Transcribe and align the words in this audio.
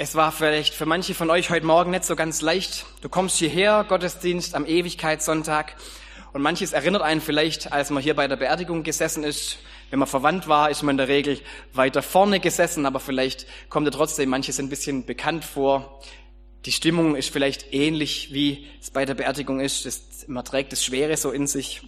Es 0.00 0.14
war 0.14 0.30
vielleicht 0.30 0.74
für 0.74 0.86
manche 0.86 1.12
von 1.12 1.28
euch 1.28 1.50
heute 1.50 1.66
Morgen 1.66 1.90
nicht 1.90 2.04
so 2.04 2.14
ganz 2.14 2.40
leicht. 2.40 2.86
Du 3.00 3.08
kommst 3.08 3.36
hierher, 3.36 3.84
Gottesdienst 3.88 4.54
am 4.54 4.64
Ewigkeitssonntag. 4.64 5.74
Und 6.32 6.40
manches 6.40 6.72
erinnert 6.72 7.02
einen 7.02 7.20
vielleicht, 7.20 7.72
als 7.72 7.90
man 7.90 8.00
hier 8.00 8.14
bei 8.14 8.28
der 8.28 8.36
Beerdigung 8.36 8.84
gesessen 8.84 9.24
ist. 9.24 9.58
Wenn 9.90 9.98
man 9.98 10.06
verwandt 10.06 10.46
war, 10.46 10.70
ist 10.70 10.84
man 10.84 10.92
in 10.92 10.98
der 10.98 11.08
Regel 11.08 11.40
weiter 11.72 12.00
vorne 12.00 12.38
gesessen, 12.38 12.86
aber 12.86 13.00
vielleicht 13.00 13.46
kommt 13.70 13.86
ja 13.86 13.90
trotzdem 13.90 14.28
manches 14.28 14.60
ein 14.60 14.68
bisschen 14.68 15.04
bekannt 15.04 15.44
vor. 15.44 16.00
Die 16.64 16.70
Stimmung 16.70 17.16
ist 17.16 17.32
vielleicht 17.32 17.74
ähnlich, 17.74 18.32
wie 18.32 18.68
es 18.80 18.92
bei 18.92 19.04
der 19.04 19.14
Beerdigung 19.14 19.58
ist. 19.58 19.84
Das, 19.84 20.28
man 20.28 20.44
trägt 20.44 20.70
das 20.70 20.84
Schwere 20.84 21.16
so 21.16 21.32
in 21.32 21.48
sich. 21.48 21.82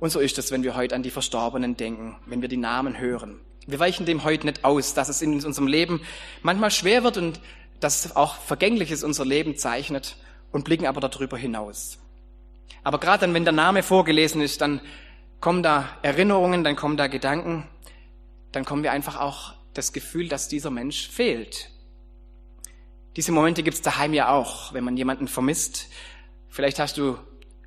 Und 0.00 0.10
so 0.10 0.18
ist 0.18 0.36
es, 0.36 0.50
wenn 0.50 0.64
wir 0.64 0.74
heute 0.74 0.96
an 0.96 1.04
die 1.04 1.10
Verstorbenen 1.10 1.76
denken, 1.76 2.16
wenn 2.26 2.42
wir 2.42 2.48
die 2.48 2.56
Namen 2.56 2.98
hören. 2.98 3.40
Wir 3.66 3.78
weichen 3.78 4.06
dem 4.06 4.24
heute 4.24 4.46
nicht 4.46 4.64
aus, 4.64 4.94
dass 4.94 5.08
es 5.08 5.22
in 5.22 5.34
unserem 5.34 5.66
Leben 5.66 6.00
manchmal 6.42 6.70
schwer 6.70 7.04
wird 7.04 7.16
und 7.16 7.40
dass 7.80 8.16
auch 8.16 8.36
Vergängliches 8.36 9.04
unser 9.04 9.24
Leben 9.24 9.56
zeichnet 9.56 10.16
und 10.50 10.64
blicken 10.64 10.86
aber 10.86 11.00
darüber 11.00 11.36
hinaus. 11.36 11.98
Aber 12.82 12.98
gerade 12.98 13.20
dann, 13.20 13.34
wenn 13.34 13.44
der 13.44 13.52
Name 13.52 13.82
vorgelesen 13.82 14.40
ist, 14.40 14.60
dann 14.60 14.80
kommen 15.40 15.62
da 15.62 15.88
Erinnerungen, 16.02 16.64
dann 16.64 16.76
kommen 16.76 16.96
da 16.96 17.06
Gedanken, 17.06 17.68
dann 18.50 18.64
kommen 18.64 18.82
wir 18.82 18.92
einfach 18.92 19.18
auch 19.20 19.54
das 19.74 19.92
Gefühl, 19.92 20.28
dass 20.28 20.48
dieser 20.48 20.70
Mensch 20.70 21.08
fehlt. 21.08 21.70
Diese 23.16 23.32
Momente 23.32 23.62
gibt's 23.62 23.82
daheim 23.82 24.14
ja 24.14 24.30
auch, 24.30 24.72
wenn 24.72 24.84
man 24.84 24.96
jemanden 24.96 25.28
vermisst. 25.28 25.88
Vielleicht 26.48 26.78
hast 26.78 26.98
du 26.98 27.18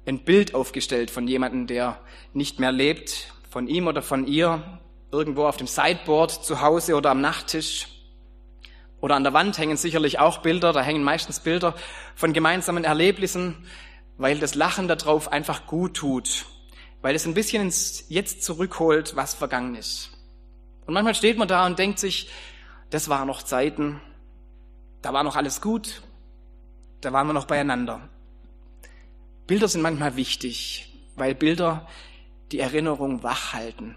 ein 0.05 0.23
Bild 0.23 0.53
aufgestellt 0.53 1.09
von 1.09 1.27
jemandem, 1.27 1.67
der 1.67 1.99
nicht 2.33 2.59
mehr 2.59 2.71
lebt, 2.71 3.33
von 3.49 3.67
ihm 3.67 3.87
oder 3.87 4.01
von 4.01 4.27
ihr, 4.27 4.79
irgendwo 5.11 5.45
auf 5.45 5.57
dem 5.57 5.67
Sideboard 5.67 6.31
zu 6.31 6.61
Hause 6.61 6.95
oder 6.95 7.11
am 7.11 7.21
Nachttisch. 7.21 7.87
Oder 9.01 9.15
an 9.15 9.23
der 9.23 9.33
Wand 9.33 9.57
hängen 9.57 9.77
sicherlich 9.77 10.19
auch 10.19 10.39
Bilder, 10.39 10.73
da 10.73 10.81
hängen 10.81 11.03
meistens 11.03 11.39
Bilder 11.39 11.75
von 12.15 12.33
gemeinsamen 12.33 12.83
Erlebnissen, 12.83 13.67
weil 14.17 14.39
das 14.39 14.55
Lachen 14.55 14.87
darauf 14.87 15.31
einfach 15.31 15.67
gut 15.67 15.95
tut, 15.95 16.45
weil 17.01 17.15
es 17.15 17.25
ein 17.25 17.33
bisschen 17.33 17.61
ins 17.61 18.05
Jetzt 18.09 18.43
zurückholt, 18.43 19.15
was 19.15 19.33
vergangen 19.33 19.75
ist. 19.75 20.11
Und 20.85 20.93
manchmal 20.93 21.15
steht 21.15 21.37
man 21.37 21.47
da 21.47 21.65
und 21.65 21.77
denkt 21.77 21.99
sich, 21.99 22.29
das 22.89 23.09
waren 23.09 23.27
noch 23.27 23.43
Zeiten, 23.43 24.01
da 25.01 25.13
war 25.13 25.23
noch 25.23 25.35
alles 25.35 25.61
gut, 25.61 26.01
da 27.01 27.13
waren 27.13 27.27
wir 27.27 27.33
noch 27.33 27.45
beieinander. 27.45 28.09
Bilder 29.47 29.67
sind 29.67 29.81
manchmal 29.81 30.15
wichtig, 30.15 30.91
weil 31.15 31.35
Bilder 31.35 31.87
die 32.51 32.59
Erinnerung 32.59 33.21
wach 33.21 33.53
halten. 33.53 33.95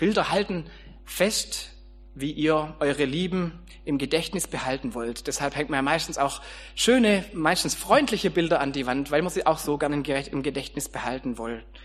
Bilder 0.00 0.30
halten 0.30 0.64
fest, 1.04 1.72
wie 2.14 2.32
ihr 2.32 2.74
eure 2.80 3.04
Lieben 3.04 3.60
im 3.84 3.98
Gedächtnis 3.98 4.48
behalten 4.48 4.94
wollt. 4.94 5.26
Deshalb 5.26 5.54
hängt 5.54 5.68
man 5.68 5.76
ja 5.76 5.82
meistens 5.82 6.16
auch 6.16 6.40
schöne, 6.74 7.22
meistens 7.34 7.74
freundliche 7.74 8.30
Bilder 8.30 8.60
an 8.60 8.72
die 8.72 8.86
Wand, 8.86 9.10
weil 9.10 9.20
man 9.20 9.30
sie 9.30 9.44
auch 9.44 9.58
so 9.58 9.76
gerne 9.76 9.96
im 9.96 10.42
Gedächtnis 10.42 10.88
behalten 10.88 11.36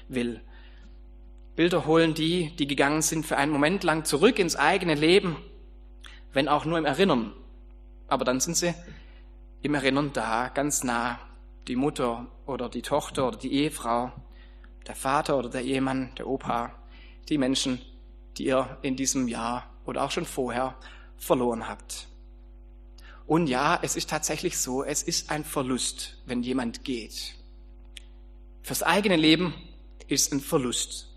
will. 0.07 0.41
Bilder 1.57 1.85
holen 1.85 2.13
die, 2.13 2.55
die 2.55 2.67
gegangen 2.67 3.01
sind, 3.01 3.25
für 3.25 3.35
einen 3.35 3.51
Moment 3.51 3.83
lang 3.83 4.05
zurück 4.05 4.39
ins 4.39 4.55
eigene 4.55 4.95
Leben, 4.95 5.35
wenn 6.31 6.47
auch 6.47 6.63
nur 6.63 6.77
im 6.77 6.85
Erinnern. 6.85 7.33
Aber 8.07 8.23
dann 8.23 8.39
sind 8.39 8.55
sie 8.55 8.73
im 9.61 9.73
Erinnern 9.73 10.11
da, 10.13 10.47
ganz 10.47 10.85
nah. 10.85 11.19
Die 11.67 11.75
Mutter 11.75 12.27
oder 12.45 12.69
die 12.69 12.81
Tochter 12.81 13.27
oder 13.27 13.37
die 13.37 13.51
Ehefrau, 13.51 14.13
der 14.87 14.95
Vater 14.95 15.37
oder 15.37 15.49
der 15.49 15.63
Ehemann, 15.63 16.11
der 16.17 16.27
Opa, 16.27 16.71
die 17.27 17.37
Menschen, 17.37 17.81
die 18.37 18.45
ihr 18.45 18.77
in 18.81 18.95
diesem 18.95 19.27
Jahr 19.27 19.69
oder 19.85 20.03
auch 20.03 20.11
schon 20.11 20.25
vorher 20.25 20.75
verloren 21.17 21.67
habt. 21.67 22.07
Und 23.27 23.47
ja, 23.47 23.79
es 23.81 23.95
ist 23.95 24.09
tatsächlich 24.09 24.57
so, 24.57 24.83
es 24.83 25.01
ist 25.01 25.31
ein 25.31 25.43
Verlust, 25.43 26.17
wenn 26.25 26.43
jemand 26.43 26.83
geht. 26.83 27.35
Fürs 28.61 28.83
eigene 28.83 29.15
Leben 29.15 29.53
ist 30.07 30.31
ein 30.31 30.41
Verlust. 30.41 31.09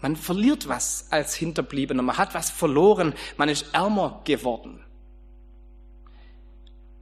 Man 0.00 0.16
verliert 0.16 0.68
was 0.68 1.06
als 1.10 1.34
Hinterbliebener, 1.34 2.02
man 2.02 2.18
hat 2.18 2.34
was 2.34 2.50
verloren, 2.50 3.14
man 3.36 3.48
ist 3.48 3.66
ärmer 3.72 4.20
geworden. 4.24 4.84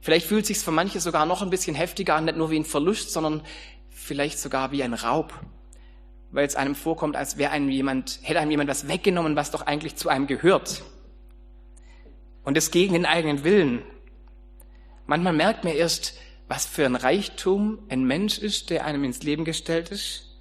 Vielleicht 0.01 0.27
fühlt 0.27 0.45
sich 0.45 0.59
für 0.59 0.71
manche 0.71 0.99
sogar 0.99 1.25
noch 1.25 1.41
ein 1.41 1.49
bisschen 1.49 1.75
heftiger 1.75 2.15
an, 2.15 2.25
nicht 2.25 2.37
nur 2.37 2.51
wie 2.51 2.59
ein 2.59 2.65
Verlust, 2.65 3.11
sondern 3.11 3.41
vielleicht 3.89 4.37
sogar 4.37 4.71
wie 4.71 4.83
ein 4.83 4.93
Raub 4.93 5.33
weil 6.35 6.45
es 6.45 6.57
einem 6.57 6.75
vorkommt, 6.75 7.15
als 7.15 7.37
wäre 7.37 7.51
einem 7.51 7.69
jemand, 7.69 8.19
hätte 8.21 8.41
einem 8.41 8.51
jemand 8.51 8.69
was 8.69 8.89
weggenommen, 8.89 9.37
was 9.37 9.51
doch 9.51 9.61
eigentlich 9.61 9.95
zu 9.95 10.09
einem 10.09 10.27
gehört. 10.27 10.83
Und 12.43 12.57
es 12.57 12.71
gegen 12.71 12.93
den 12.93 13.05
eigenen 13.05 13.45
Willen. 13.45 13.81
Manchmal 15.07 15.31
merkt 15.31 15.63
man 15.63 15.73
erst, 15.73 16.15
was 16.49 16.65
für 16.65 16.85
ein 16.85 16.97
Reichtum 16.97 17.79
ein 17.87 18.03
Mensch 18.03 18.37
ist, 18.37 18.69
der 18.69 18.83
einem 18.83 19.05
ins 19.05 19.23
Leben 19.23 19.45
gestellt 19.45 19.91
ist, 19.91 20.35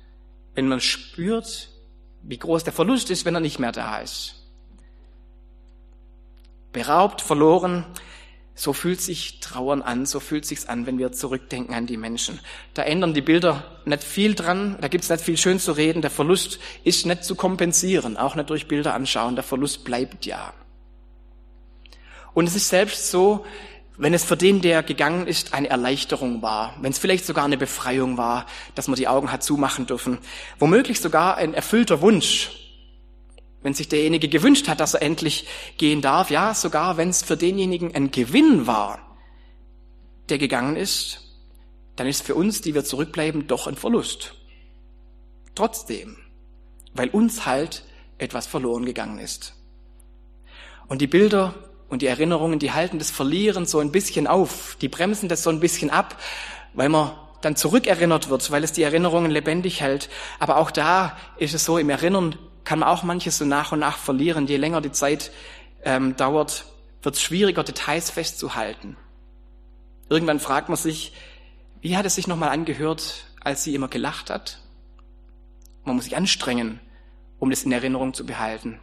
wenn 0.56 0.66
man 0.66 0.80
spürt, 0.80 1.70
wie 2.22 2.38
groß 2.38 2.64
der 2.64 2.72
Verlust 2.72 3.10
ist, 3.10 3.24
wenn 3.24 3.36
er 3.36 3.40
nicht 3.40 3.60
mehr 3.60 3.72
da 3.72 4.00
ist. 4.00 4.50
Beraubt, 6.72 7.20
verloren, 7.20 7.86
so 8.54 8.72
fühlt 8.72 9.00
sich 9.00 9.40
Trauern 9.40 9.82
an, 9.82 10.06
so 10.06 10.20
fühlt 10.20 10.46
sich's 10.46 10.66
an, 10.66 10.86
wenn 10.86 10.98
wir 10.98 11.12
zurückdenken 11.12 11.74
an 11.74 11.86
die 11.86 11.96
Menschen. 11.96 12.38
Da 12.72 12.82
ändern 12.82 13.12
die 13.12 13.20
Bilder 13.20 13.64
nicht 13.84 14.04
viel 14.04 14.34
dran, 14.34 14.76
da 14.80 14.88
gibt's 14.88 15.08
nicht 15.10 15.24
viel 15.24 15.36
schön 15.36 15.58
zu 15.58 15.72
reden, 15.72 16.02
der 16.02 16.10
Verlust 16.10 16.60
ist 16.84 17.04
nicht 17.04 17.24
zu 17.24 17.34
kompensieren, 17.34 18.16
auch 18.16 18.36
nicht 18.36 18.50
durch 18.50 18.68
Bilder 18.68 18.94
anschauen, 18.94 19.34
der 19.34 19.44
Verlust 19.44 19.84
bleibt 19.84 20.24
ja. 20.24 20.52
Und 22.32 22.48
es 22.48 22.54
ist 22.54 22.68
selbst 22.68 23.10
so, 23.10 23.44
wenn 23.96 24.14
es 24.14 24.24
für 24.24 24.36
den, 24.36 24.60
der 24.60 24.82
gegangen 24.82 25.26
ist, 25.26 25.54
eine 25.54 25.68
Erleichterung 25.68 26.42
war, 26.42 26.76
wenn 26.80 26.90
es 26.90 26.98
vielleicht 26.98 27.26
sogar 27.26 27.44
eine 27.44 27.56
Befreiung 27.56 28.16
war, 28.16 28.46
dass 28.74 28.88
man 28.88 28.96
die 28.96 29.06
Augen 29.06 29.30
hat 29.30 29.44
zumachen 29.44 29.86
dürfen, 29.86 30.18
womöglich 30.58 31.00
sogar 31.00 31.36
ein 31.36 31.54
erfüllter 31.54 32.00
Wunsch, 32.00 32.63
wenn 33.64 33.74
sich 33.74 33.88
derjenige 33.88 34.28
gewünscht 34.28 34.68
hat, 34.68 34.78
dass 34.78 34.92
er 34.92 35.02
endlich 35.02 35.48
gehen 35.78 36.02
darf, 36.02 36.30
ja, 36.30 36.54
sogar 36.54 36.98
wenn 36.98 37.08
es 37.08 37.22
für 37.22 37.36
denjenigen 37.36 37.94
ein 37.94 38.10
Gewinn 38.10 38.66
war, 38.66 39.00
der 40.28 40.36
gegangen 40.36 40.76
ist, 40.76 41.22
dann 41.96 42.06
ist 42.06 42.22
für 42.22 42.34
uns, 42.34 42.60
die 42.60 42.74
wir 42.74 42.84
zurückbleiben, 42.84 43.46
doch 43.46 43.66
ein 43.66 43.76
Verlust. 43.76 44.34
Trotzdem, 45.54 46.18
weil 46.92 47.08
uns 47.08 47.46
halt 47.46 47.84
etwas 48.18 48.46
verloren 48.46 48.84
gegangen 48.84 49.18
ist. 49.18 49.54
Und 50.86 51.00
die 51.00 51.06
Bilder 51.06 51.54
und 51.88 52.02
die 52.02 52.06
Erinnerungen, 52.06 52.58
die 52.58 52.72
halten 52.72 52.98
das 52.98 53.10
Verlieren 53.10 53.64
so 53.64 53.78
ein 53.78 53.92
bisschen 53.92 54.26
auf, 54.26 54.76
die 54.82 54.88
bremsen 54.88 55.30
das 55.30 55.42
so 55.42 55.48
ein 55.48 55.60
bisschen 55.60 55.88
ab, 55.88 56.20
weil 56.74 56.90
man 56.90 57.12
dann 57.40 57.56
zurückerinnert 57.56 58.28
wird, 58.28 58.50
weil 58.50 58.62
es 58.62 58.72
die 58.72 58.82
Erinnerungen 58.82 59.30
lebendig 59.30 59.80
hält. 59.80 60.10
Aber 60.38 60.58
auch 60.58 60.70
da 60.70 61.16
ist 61.38 61.54
es 61.54 61.64
so, 61.64 61.78
im 61.78 61.88
Erinnern 61.88 62.36
kann 62.64 62.78
man 62.78 62.88
auch 62.88 63.02
manches 63.02 63.38
so 63.38 63.44
nach 63.44 63.72
und 63.72 63.78
nach 63.78 63.98
verlieren. 63.98 64.46
Je 64.46 64.56
länger 64.56 64.80
die 64.80 64.92
Zeit 64.92 65.30
ähm, 65.84 66.16
dauert, 66.16 66.64
wird 67.02 67.14
es 67.14 67.22
schwieriger, 67.22 67.62
Details 67.62 68.10
festzuhalten. 68.10 68.96
Irgendwann 70.08 70.40
fragt 70.40 70.68
man 70.68 70.76
sich, 70.76 71.12
wie 71.80 71.96
hat 71.96 72.06
es 72.06 72.14
sich 72.14 72.26
nochmal 72.26 72.48
angehört, 72.50 73.26
als 73.40 73.64
sie 73.64 73.74
immer 73.74 73.88
gelacht 73.88 74.30
hat? 74.30 74.58
Man 75.84 75.96
muss 75.96 76.04
sich 76.04 76.16
anstrengen, 76.16 76.80
um 77.38 77.50
das 77.50 77.64
in 77.64 77.72
Erinnerung 77.72 78.14
zu 78.14 78.24
behalten. 78.24 78.80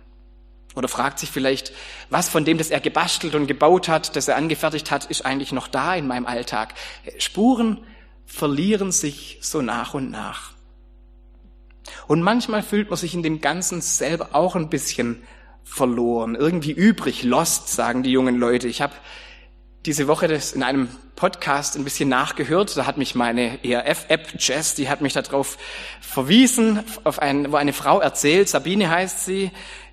Oder 0.76 0.88
fragt 0.88 1.20
sich 1.20 1.30
vielleicht, 1.30 1.74
was 2.10 2.30
von 2.30 2.46
dem, 2.46 2.58
das 2.58 2.70
er 2.70 2.80
gebastelt 2.80 3.36
und 3.36 3.48
gebaut 3.48 3.90
hat, 3.90 4.16
das 4.16 4.28
er 4.28 4.38
angefertigt 4.38 4.92
hat, 4.92 5.06
ist 5.06 5.26
eigentlich 5.26 5.52
noch 5.52 5.68
da 5.68 5.96
in 5.96 6.08
meinem 6.08 6.26
Alltag? 6.26 6.76
Spuren 7.18 7.84
verlieren 8.26 8.92
sich 8.92 9.40
so 9.42 9.62
nach 9.62 9.94
und 9.94 10.12
nach. 10.12 10.51
Und 12.08 12.22
manchmal 12.22 12.64
fühlt 12.64 12.90
man 12.90 12.98
sich 12.98 13.14
in 13.14 13.24
dem 13.24 13.42
Ganzen 13.42 13.82
selber 13.82 14.30
auch 14.34 14.56
ein 14.56 14.70
bisschen 14.70 15.24
verloren, 15.64 16.36
irgendwie 16.36 16.72
übrig, 16.72 17.24
lost, 17.24 17.70
sagen 17.70 18.04
die 18.04 18.12
jungen 18.12 18.38
Leute. 18.38 18.68
Ich 18.68 18.82
habe 18.82 18.94
diese 19.86 20.08
Woche 20.08 20.28
das 20.28 20.54
in 20.54 20.64
einem 20.64 20.90
Podcast 21.16 21.76
ein 21.76 21.84
bisschen 21.84 22.10
nachgehört. 22.10 22.76
Da 22.78 22.86
hat 22.86 22.98
mich 22.98 23.16
meine 23.16 23.64
ERF-App 23.64 24.36
Jess, 24.40 24.76
die 24.76 24.90
hat 24.90 25.02
mich 25.02 25.14
darauf 25.14 25.58
verwiesen, 26.00 26.84
auf 27.04 27.20
ein, 27.20 27.52
wo 27.52 27.56
eine 27.56 27.74
Frau 27.74 28.00
erzählt, 28.00 28.50
Sabine 28.50 28.90
heißt 28.90 29.26
sie, 29.26 29.52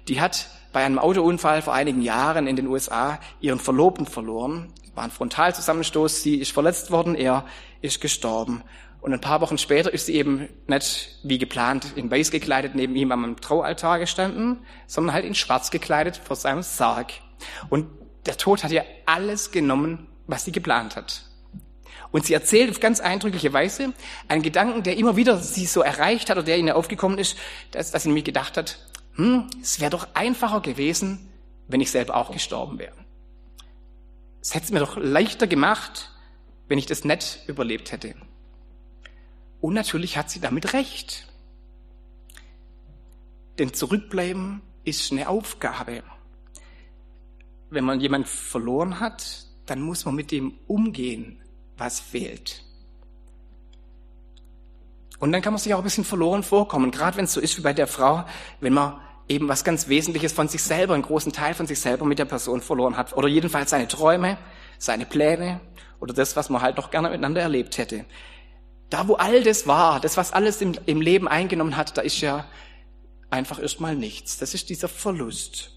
die 0.08 0.20
hat 0.20 0.48
bei 0.72 0.84
einem 0.84 0.98
Autounfall 0.98 1.62
vor 1.62 1.74
einigen 1.74 2.02
Jahren 2.02 2.46
in 2.46 2.56
den 2.56 2.66
USA 2.66 3.18
ihren 3.40 3.58
Verlobten 3.58 4.06
verloren. 4.06 4.72
War 4.94 5.04
ein 5.04 5.10
Frontalzusammenstoß, 5.10 6.22
sie 6.22 6.36
ist 6.36 6.52
verletzt 6.52 6.90
worden, 6.90 7.14
er 7.14 7.44
ist 7.80 8.00
gestorben. 8.00 8.62
Und 9.00 9.12
ein 9.12 9.20
paar 9.20 9.40
Wochen 9.40 9.58
später 9.58 9.92
ist 9.92 10.06
sie 10.06 10.14
eben 10.14 10.48
nicht 10.66 11.18
wie 11.22 11.38
geplant 11.38 11.92
in 11.96 12.10
weiß 12.10 12.30
gekleidet 12.30 12.74
neben 12.74 12.96
ihm 12.96 13.12
am 13.12 13.40
Traualtar 13.40 13.98
gestanden, 13.98 14.58
sondern 14.86 15.14
halt 15.14 15.24
in 15.24 15.34
schwarz 15.34 15.70
gekleidet 15.70 16.16
vor 16.16 16.36
seinem 16.36 16.62
Sarg. 16.62 17.12
Und 17.68 17.86
der 18.26 18.36
Tod 18.36 18.64
hat 18.64 18.72
ihr 18.72 18.84
alles 19.06 19.52
genommen, 19.52 20.08
was 20.26 20.44
sie 20.44 20.52
geplant 20.52 20.96
hat. 20.96 21.22
Und 22.10 22.26
sie 22.26 22.34
erzählt 22.34 22.70
auf 22.70 22.80
ganz 22.80 23.00
eindrückliche 23.00 23.52
Weise 23.52 23.92
einen 24.28 24.42
Gedanken, 24.42 24.82
der 24.82 24.96
immer 24.96 25.16
wieder 25.16 25.38
sie 25.38 25.66
so 25.66 25.82
erreicht 25.82 26.30
hat 26.30 26.38
oder 26.38 26.44
der 26.44 26.58
ihnen 26.58 26.70
aufgekommen 26.70 27.18
ist, 27.18 27.36
dass, 27.70 27.90
dass 27.90 28.02
sie 28.02 28.08
nämlich 28.08 28.24
gedacht 28.24 28.56
hat, 28.56 28.78
hm, 29.14 29.48
es 29.62 29.80
wäre 29.80 29.90
doch 29.90 30.08
einfacher 30.14 30.60
gewesen, 30.60 31.30
wenn 31.68 31.80
ich 31.80 31.90
selber 31.90 32.16
auch 32.16 32.32
gestorben 32.32 32.78
wäre. 32.78 32.94
Es 34.40 34.54
hätte 34.54 34.66
es 34.66 34.70
mir 34.70 34.80
doch 34.80 34.96
leichter 34.96 35.46
gemacht, 35.46 36.10
wenn 36.68 36.78
ich 36.78 36.86
das 36.86 37.04
nicht 37.04 37.40
überlebt 37.46 37.92
hätte. 37.92 38.14
Und 39.60 39.74
natürlich 39.74 40.16
hat 40.16 40.30
sie 40.30 40.40
damit 40.40 40.72
recht. 40.72 41.26
Denn 43.58 43.74
zurückbleiben 43.74 44.62
ist 44.84 45.10
eine 45.12 45.28
Aufgabe. 45.28 46.02
Wenn 47.70 47.84
man 47.84 48.00
jemand 48.00 48.28
verloren 48.28 49.00
hat, 49.00 49.46
dann 49.66 49.80
muss 49.82 50.04
man 50.04 50.14
mit 50.14 50.30
dem 50.30 50.54
umgehen, 50.66 51.42
was 51.76 52.00
fehlt. 52.00 52.64
Und 55.18 55.32
dann 55.32 55.42
kann 55.42 55.52
man 55.52 55.60
sich 55.60 55.74
auch 55.74 55.78
ein 55.78 55.84
bisschen 55.84 56.04
verloren 56.04 56.42
vorkommen, 56.42 56.90
gerade 56.90 57.16
wenn 57.16 57.24
es 57.24 57.32
so 57.32 57.40
ist 57.40 57.58
wie 57.58 57.62
bei 57.62 57.72
der 57.72 57.88
Frau, 57.88 58.24
wenn 58.60 58.72
man 58.72 59.00
eben 59.28 59.48
was 59.48 59.64
ganz 59.64 59.88
Wesentliches 59.88 60.32
von 60.32 60.48
sich 60.48 60.62
selber, 60.62 60.94
einen 60.94 61.02
großen 61.02 61.32
Teil 61.32 61.54
von 61.54 61.66
sich 61.66 61.80
selber 61.80 62.04
mit 62.06 62.18
der 62.18 62.24
Person 62.24 62.60
verloren 62.60 62.96
hat. 62.96 63.16
Oder 63.16 63.28
jedenfalls 63.28 63.70
seine 63.70 63.88
Träume, 63.88 64.38
seine 64.78 65.04
Pläne 65.04 65.60
oder 66.00 66.14
das, 66.14 66.36
was 66.36 66.48
man 66.48 66.62
halt 66.62 66.76
noch 66.76 66.90
gerne 66.90 67.10
miteinander 67.10 67.42
erlebt 67.42 67.76
hätte. 67.78 68.04
Da, 68.90 69.06
wo 69.08 69.14
all 69.14 69.42
das 69.42 69.66
war, 69.66 70.00
das, 70.00 70.16
was 70.16 70.32
alles 70.32 70.60
im, 70.60 70.74
im 70.86 71.00
Leben 71.00 71.28
eingenommen 71.28 71.76
hat, 71.76 71.96
da 71.96 72.02
ist 72.02 72.20
ja 72.20 72.46
einfach 73.30 73.60
erstmal 73.60 73.94
nichts. 73.94 74.38
Das 74.38 74.54
ist 74.54 74.70
dieser 74.70 74.88
Verlust. 74.88 75.72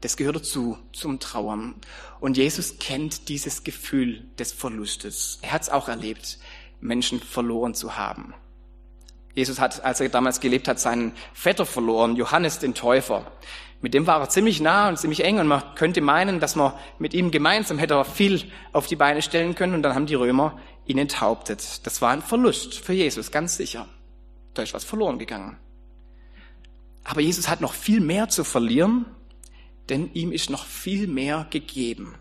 Das 0.00 0.16
gehört 0.16 0.36
dazu, 0.36 0.78
zum 0.92 1.18
Trauern. 1.18 1.74
Und 2.20 2.36
Jesus 2.36 2.78
kennt 2.78 3.28
dieses 3.28 3.64
Gefühl 3.64 4.24
des 4.38 4.52
Verlustes. 4.52 5.38
Er 5.42 5.52
hat 5.52 5.62
es 5.62 5.70
auch 5.70 5.88
erlebt, 5.88 6.38
Menschen 6.80 7.20
verloren 7.20 7.74
zu 7.74 7.96
haben. 7.96 8.34
Jesus 9.38 9.60
hat, 9.60 9.84
als 9.84 10.00
er 10.00 10.08
damals 10.08 10.40
gelebt 10.40 10.68
hat, 10.68 10.80
seinen 10.80 11.12
Vetter 11.32 11.64
verloren, 11.64 12.16
Johannes 12.16 12.58
den 12.58 12.74
Täufer. 12.74 13.30
Mit 13.80 13.94
dem 13.94 14.06
war 14.08 14.20
er 14.20 14.28
ziemlich 14.28 14.60
nah 14.60 14.88
und 14.88 14.98
ziemlich 14.98 15.22
eng 15.24 15.38
und 15.38 15.46
man 15.46 15.62
könnte 15.76 16.00
meinen, 16.00 16.40
dass 16.40 16.56
man 16.56 16.72
mit 16.98 17.14
ihm 17.14 17.30
gemeinsam 17.30 17.78
hätte 17.78 18.04
viel 18.04 18.50
auf 18.72 18.88
die 18.88 18.96
Beine 18.96 19.22
stellen 19.22 19.54
können 19.54 19.74
und 19.74 19.82
dann 19.82 19.94
haben 19.94 20.06
die 20.06 20.16
Römer 20.16 20.58
ihn 20.86 20.98
enthauptet. 20.98 21.86
Das 21.86 22.02
war 22.02 22.10
ein 22.10 22.22
Verlust 22.22 22.74
für 22.74 22.92
Jesus, 22.92 23.30
ganz 23.30 23.56
sicher. 23.56 23.86
Da 24.54 24.62
ist 24.62 24.74
was 24.74 24.84
verloren 24.84 25.20
gegangen. 25.20 25.56
Aber 27.04 27.20
Jesus 27.20 27.48
hat 27.48 27.60
noch 27.60 27.72
viel 27.72 28.00
mehr 28.00 28.28
zu 28.28 28.42
verlieren, 28.42 29.06
denn 29.88 30.12
ihm 30.12 30.32
ist 30.32 30.50
noch 30.50 30.66
viel 30.66 31.06
mehr 31.06 31.46
gegeben. 31.50 32.16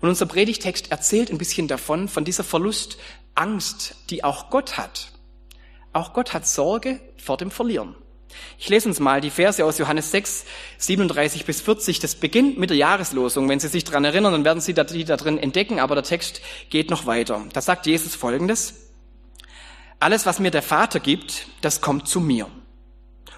Und 0.00 0.08
unser 0.08 0.26
Predigtext 0.26 0.92
erzählt 0.92 1.30
ein 1.30 1.38
bisschen 1.38 1.66
davon, 1.66 2.06
von 2.06 2.24
dieser 2.24 2.44
Verlustangst, 2.44 3.96
die 4.10 4.22
auch 4.22 4.50
Gott 4.50 4.78
hat. 4.78 5.11
Auch 5.92 6.12
Gott 6.12 6.32
hat 6.32 6.46
Sorge 6.46 7.00
vor 7.16 7.36
dem 7.36 7.50
Verlieren. 7.50 7.94
Ich 8.58 8.68
lese 8.68 8.88
uns 8.88 8.98
mal 8.98 9.20
die 9.20 9.30
Verse 9.30 9.64
aus 9.64 9.78
Johannes 9.78 10.10
6, 10.10 10.46
37 10.78 11.44
bis 11.44 11.60
40. 11.60 12.00
Das 12.00 12.14
beginnt 12.14 12.58
mit 12.58 12.70
der 12.70 12.76
Jahreslosung. 12.76 13.48
Wenn 13.48 13.60
Sie 13.60 13.68
sich 13.68 13.84
daran 13.84 14.04
erinnern, 14.04 14.32
dann 14.32 14.44
werden 14.44 14.60
Sie 14.60 14.74
die 14.74 15.04
da 15.04 15.16
drin 15.16 15.38
entdecken, 15.38 15.80
aber 15.80 15.94
der 15.94 16.04
Text 16.04 16.40
geht 16.70 16.90
noch 16.90 17.06
weiter. 17.06 17.44
Da 17.52 17.60
sagt 17.60 17.86
Jesus 17.86 18.14
Folgendes. 18.14 18.90
Alles, 20.00 20.26
was 20.26 20.40
mir 20.40 20.50
der 20.50 20.62
Vater 20.62 20.98
gibt, 20.98 21.46
das 21.60 21.80
kommt 21.80 22.08
zu 22.08 22.20
mir. 22.20 22.48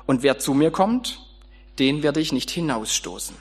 Und 0.07 0.23
wer 0.23 0.39
zu 0.39 0.55
mir 0.55 0.71
kommt, 0.71 1.21
den 1.79 2.03
werde 2.03 2.21
ich 2.21 2.33
nicht 2.33 2.51
hinausstoßen. 2.51 3.37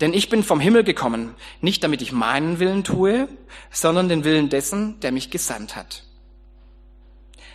Denn 0.00 0.14
ich 0.14 0.28
bin 0.28 0.44
vom 0.44 0.60
Himmel 0.60 0.84
gekommen, 0.84 1.34
nicht 1.60 1.82
damit 1.82 2.02
ich 2.02 2.12
meinen 2.12 2.60
Willen 2.60 2.84
tue, 2.84 3.28
sondern 3.70 4.08
den 4.08 4.24
Willen 4.24 4.48
dessen, 4.48 5.00
der 5.00 5.10
mich 5.10 5.30
gesandt 5.30 5.74
hat. 5.74 6.04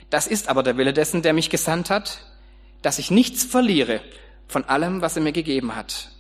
Das 0.10 0.28
ist 0.28 0.50
aber 0.50 0.64
der 0.64 0.78
Wille 0.78 0.94
dessen, 0.94 1.22
der 1.22 1.34
mich 1.34 1.50
gesandt 1.50 1.90
hat, 1.90 2.26
dass 2.82 3.00
ich 3.00 3.12
nichts 3.12 3.44
verliere 3.44 4.02
von 4.48 4.66
allem, 4.66 5.02
was 5.02 5.16
er 5.16 5.24
mir 5.24 5.32
gegeben 5.32 5.76
hat, 5.76 6.12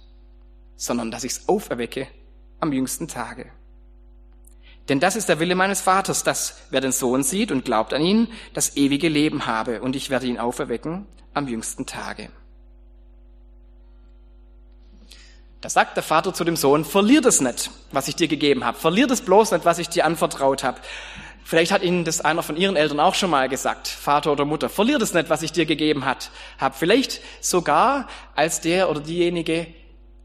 sondern 0.75 1.11
dass 1.11 1.23
ich 1.23 1.33
es 1.33 1.49
auferwecke 1.49 2.07
am 2.59 2.73
jüngsten 2.73 3.07
Tage. 3.07 3.51
Denn 4.89 4.99
das 4.99 5.15
ist 5.15 5.29
der 5.29 5.39
Wille 5.39 5.55
meines 5.55 5.81
Vaters, 5.81 6.23
dass 6.23 6.57
wer 6.69 6.81
den 6.81 6.91
Sohn 6.91 7.23
sieht 7.23 7.51
und 7.51 7.63
glaubt 7.63 7.93
an 7.93 8.01
ihn, 8.01 8.27
das 8.53 8.75
ewige 8.75 9.07
Leben 9.07 9.45
habe, 9.45 9.81
und 9.81 9.95
ich 9.95 10.09
werde 10.09 10.27
ihn 10.27 10.37
auferwecken 10.37 11.05
am 11.33 11.47
jüngsten 11.47 11.85
Tage. 11.85 12.29
Da 15.61 15.69
sagt 15.69 15.95
der 15.95 16.03
Vater 16.03 16.33
zu 16.33 16.43
dem 16.43 16.57
Sohn, 16.57 16.83
verlier 16.83 17.21
das 17.21 17.39
nicht, 17.39 17.71
was 17.93 18.09
ich 18.09 18.17
dir 18.17 18.27
gegeben 18.27 18.65
habe. 18.65 18.77
Verlier 18.77 19.07
das 19.07 19.21
bloß 19.21 19.51
nicht, 19.51 19.63
was 19.63 19.79
ich 19.79 19.87
dir 19.87 20.05
anvertraut 20.05 20.61
habe. 20.61 20.81
Vielleicht 21.43 21.71
hat 21.71 21.83
Ihnen 21.83 22.05
das 22.05 22.21
einer 22.21 22.43
von 22.43 22.57
Ihren 22.57 22.75
Eltern 22.75 22.99
auch 22.99 23.15
schon 23.15 23.29
mal 23.29 23.49
gesagt, 23.49 23.87
Vater 23.87 24.31
oder 24.31 24.45
Mutter, 24.45 24.69
verlier 24.69 24.97
das 24.97 25.13
nicht, 25.13 25.29
was 25.29 25.41
ich 25.41 25.51
dir 25.51 25.65
gegeben 25.65 26.05
hat, 26.05 26.31
hab. 26.57 26.75
Vielleicht 26.75 27.21
sogar, 27.41 28.07
als 28.35 28.61
der 28.61 28.89
oder 28.89 29.01
diejenige 29.01 29.67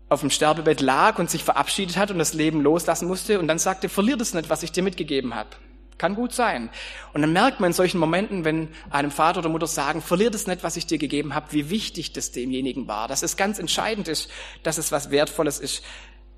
auf 0.08 0.20
dem 0.20 0.30
Sterbebett 0.30 0.80
lag 0.80 1.18
und 1.18 1.28
sich 1.28 1.44
verabschiedet 1.44 1.96
hat 1.96 2.10
und 2.10 2.18
das 2.18 2.34
Leben 2.34 2.62
loslassen 2.62 3.08
musste 3.08 3.38
und 3.38 3.48
dann 3.48 3.58
sagte, 3.58 3.88
verlier 3.88 4.16
das 4.16 4.32
nicht, 4.32 4.48
was 4.48 4.62
ich 4.62 4.72
dir 4.72 4.82
mitgegeben 4.82 5.34
habe. 5.34 5.50
Kann 5.98 6.14
gut 6.14 6.32
sein. 6.32 6.70
Und 7.12 7.22
dann 7.22 7.32
merkt 7.32 7.58
man 7.58 7.70
in 7.70 7.74
solchen 7.74 7.98
Momenten, 7.98 8.44
wenn 8.44 8.68
einem 8.88 9.10
Vater 9.10 9.40
oder 9.40 9.48
Mutter 9.48 9.66
sagen, 9.66 10.00
verlier 10.00 10.30
das 10.30 10.46
nicht, 10.46 10.62
was 10.62 10.76
ich 10.76 10.86
dir 10.86 10.96
gegeben 10.96 11.34
habe, 11.34 11.50
wie 11.50 11.70
wichtig 11.70 12.12
das 12.12 12.30
demjenigen 12.30 12.86
war, 12.86 13.08
dass 13.08 13.24
es 13.24 13.36
ganz 13.36 13.58
entscheidend 13.58 14.06
ist, 14.06 14.30
dass 14.62 14.78
es 14.78 14.92
was 14.92 15.10
Wertvolles 15.10 15.58
ist. 15.58 15.82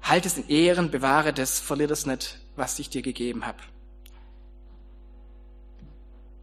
Halt 0.03 0.25
es 0.25 0.39
in 0.39 0.49
Ehren, 0.49 0.91
bewahre 0.91 1.35
das, 1.35 1.61
verlier 1.61 1.89
das 1.89 2.07
nicht, 2.07 2.39
was 2.57 2.79
ich 2.79 2.89
dir 2.89 3.03
gegeben 3.03 3.47
habe. 3.47 3.59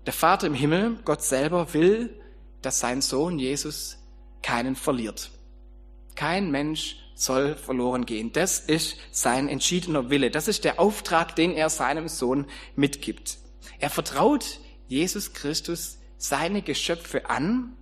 Der 0.08 0.14
Vater 0.14 0.48
im 0.48 0.54
Himmel, 0.54 0.98
Gott 1.04 1.22
selber, 1.22 1.74
will, 1.74 2.18
dass 2.62 2.80
sein 2.80 3.02
Sohn 3.02 3.40
Jesus 3.40 3.98
keinen 4.42 4.78
verliert. 4.78 5.32
Kein 6.16 6.50
Mensch 6.50 6.96
soll 7.14 7.56
verloren 7.56 8.06
gehen. 8.06 8.32
Das 8.32 8.62
ist 8.62 8.96
sein 9.12 9.50
entschiedener 9.50 10.10
Wille. 10.10 10.32
Das 10.32 10.48
ist 10.48 10.64
der 10.64 10.80
Auftrag, 10.80 11.36
den 11.36 11.52
er 11.52 11.70
seinem 11.70 12.08
Sohn 12.08 12.46
mitgibt. 12.78 13.38
Er 13.80 13.90
vertraut 13.90 14.62
Jesus 14.88 15.34
Christus 15.34 15.98
seine 16.18 16.62
Geschöpfe 16.62 17.30
an 17.30 17.74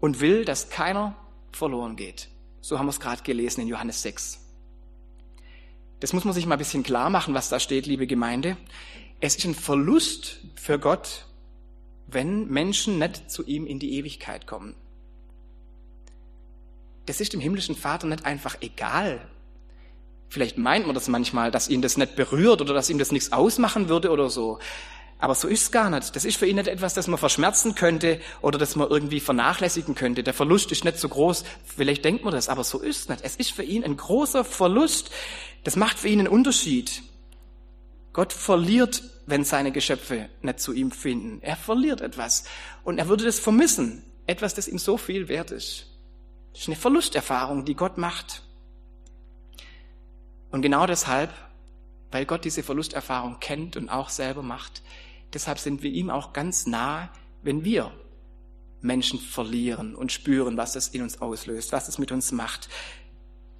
und 0.00 0.20
will, 0.20 0.46
dass 0.46 0.70
keiner 0.70 1.14
verloren 1.52 1.96
geht. 1.96 2.28
So 2.62 2.78
haben 2.78 2.86
wir 2.86 2.92
es 2.92 3.00
gerade 3.00 3.22
gelesen 3.22 3.60
in 3.60 3.68
Johannes 3.68 4.00
6. 4.00 4.40
Das 6.00 6.14
muss 6.14 6.24
man 6.24 6.32
sich 6.32 6.46
mal 6.46 6.54
ein 6.54 6.58
bisschen 6.60 6.82
klar 6.82 7.10
machen, 7.10 7.34
was 7.34 7.50
da 7.50 7.60
steht, 7.60 7.84
liebe 7.84 8.06
Gemeinde. 8.06 8.56
Es 9.20 9.36
ist 9.36 9.44
ein 9.44 9.54
Verlust 9.54 10.38
für 10.54 10.78
Gott, 10.78 11.26
wenn 12.06 12.48
Menschen 12.48 12.98
nicht 12.98 13.30
zu 13.30 13.44
ihm 13.44 13.66
in 13.66 13.78
die 13.78 13.94
Ewigkeit 13.94 14.46
kommen. 14.46 14.74
Das 17.06 17.20
ist 17.20 17.32
dem 17.32 17.40
himmlischen 17.40 17.74
Vater 17.74 18.06
nicht 18.06 18.24
einfach 18.24 18.58
egal. 18.60 19.20
Vielleicht 20.28 20.58
meint 20.58 20.86
man 20.86 20.94
das 20.94 21.08
manchmal, 21.08 21.50
dass 21.50 21.68
ihn 21.68 21.82
das 21.82 21.96
nicht 21.96 22.16
berührt 22.16 22.60
oder 22.60 22.74
dass 22.74 22.90
ihm 22.90 22.98
das 22.98 23.12
nichts 23.12 23.32
ausmachen 23.32 23.88
würde 23.88 24.10
oder 24.10 24.28
so. 24.30 24.58
Aber 25.18 25.34
so 25.34 25.48
ist 25.48 25.62
es 25.62 25.72
gar 25.72 25.90
nicht. 25.90 26.14
Das 26.14 26.24
ist 26.24 26.36
für 26.36 26.46
ihn 26.46 26.56
nicht 26.56 26.68
etwas, 26.68 26.94
das 26.94 27.08
man 27.08 27.18
verschmerzen 27.18 27.74
könnte 27.74 28.20
oder 28.40 28.56
das 28.56 28.76
man 28.76 28.88
irgendwie 28.88 29.18
vernachlässigen 29.18 29.96
könnte. 29.96 30.22
Der 30.22 30.34
Verlust 30.34 30.70
ist 30.70 30.84
nicht 30.84 30.98
so 30.98 31.08
groß. 31.08 31.44
Vielleicht 31.64 32.04
denkt 32.04 32.24
man 32.24 32.32
das, 32.32 32.48
aber 32.48 32.62
so 32.62 32.78
ist 32.78 32.98
es 33.00 33.08
nicht. 33.08 33.24
Es 33.24 33.34
ist 33.34 33.50
für 33.50 33.64
ihn 33.64 33.82
ein 33.82 33.96
großer 33.96 34.44
Verlust. 34.44 35.10
Das 35.64 35.74
macht 35.74 35.98
für 35.98 36.08
ihn 36.08 36.20
einen 36.20 36.28
Unterschied. 36.28 37.02
Gott 38.18 38.32
verliert, 38.32 39.04
wenn 39.26 39.44
seine 39.44 39.70
Geschöpfe 39.70 40.28
nicht 40.42 40.58
zu 40.58 40.72
ihm 40.72 40.90
finden. 40.90 41.40
Er 41.40 41.54
verliert 41.54 42.00
etwas. 42.00 42.42
Und 42.82 42.98
er 42.98 43.06
würde 43.06 43.22
das 43.22 43.38
vermissen. 43.38 44.02
Etwas, 44.26 44.54
das 44.54 44.66
ihm 44.66 44.80
so 44.80 44.96
viel 44.96 45.28
wert 45.28 45.52
ist. 45.52 45.86
Das 46.50 46.62
ist 46.62 46.66
eine 46.66 46.74
Verlusterfahrung, 46.74 47.64
die 47.64 47.76
Gott 47.76 47.96
macht. 47.96 48.42
Und 50.50 50.62
genau 50.62 50.84
deshalb, 50.88 51.32
weil 52.10 52.26
Gott 52.26 52.44
diese 52.44 52.64
Verlusterfahrung 52.64 53.38
kennt 53.38 53.76
und 53.76 53.88
auch 53.88 54.08
selber 54.08 54.42
macht, 54.42 54.82
deshalb 55.32 55.60
sind 55.60 55.84
wir 55.84 55.92
ihm 55.92 56.10
auch 56.10 56.32
ganz 56.32 56.66
nah, 56.66 57.12
wenn 57.44 57.62
wir 57.62 57.92
Menschen 58.80 59.20
verlieren 59.20 59.94
und 59.94 60.10
spüren, 60.10 60.56
was 60.56 60.72
das 60.72 60.88
in 60.88 61.02
uns 61.02 61.20
auslöst, 61.20 61.70
was 61.70 61.86
das 61.86 61.98
mit 61.98 62.10
uns 62.10 62.32
macht. 62.32 62.68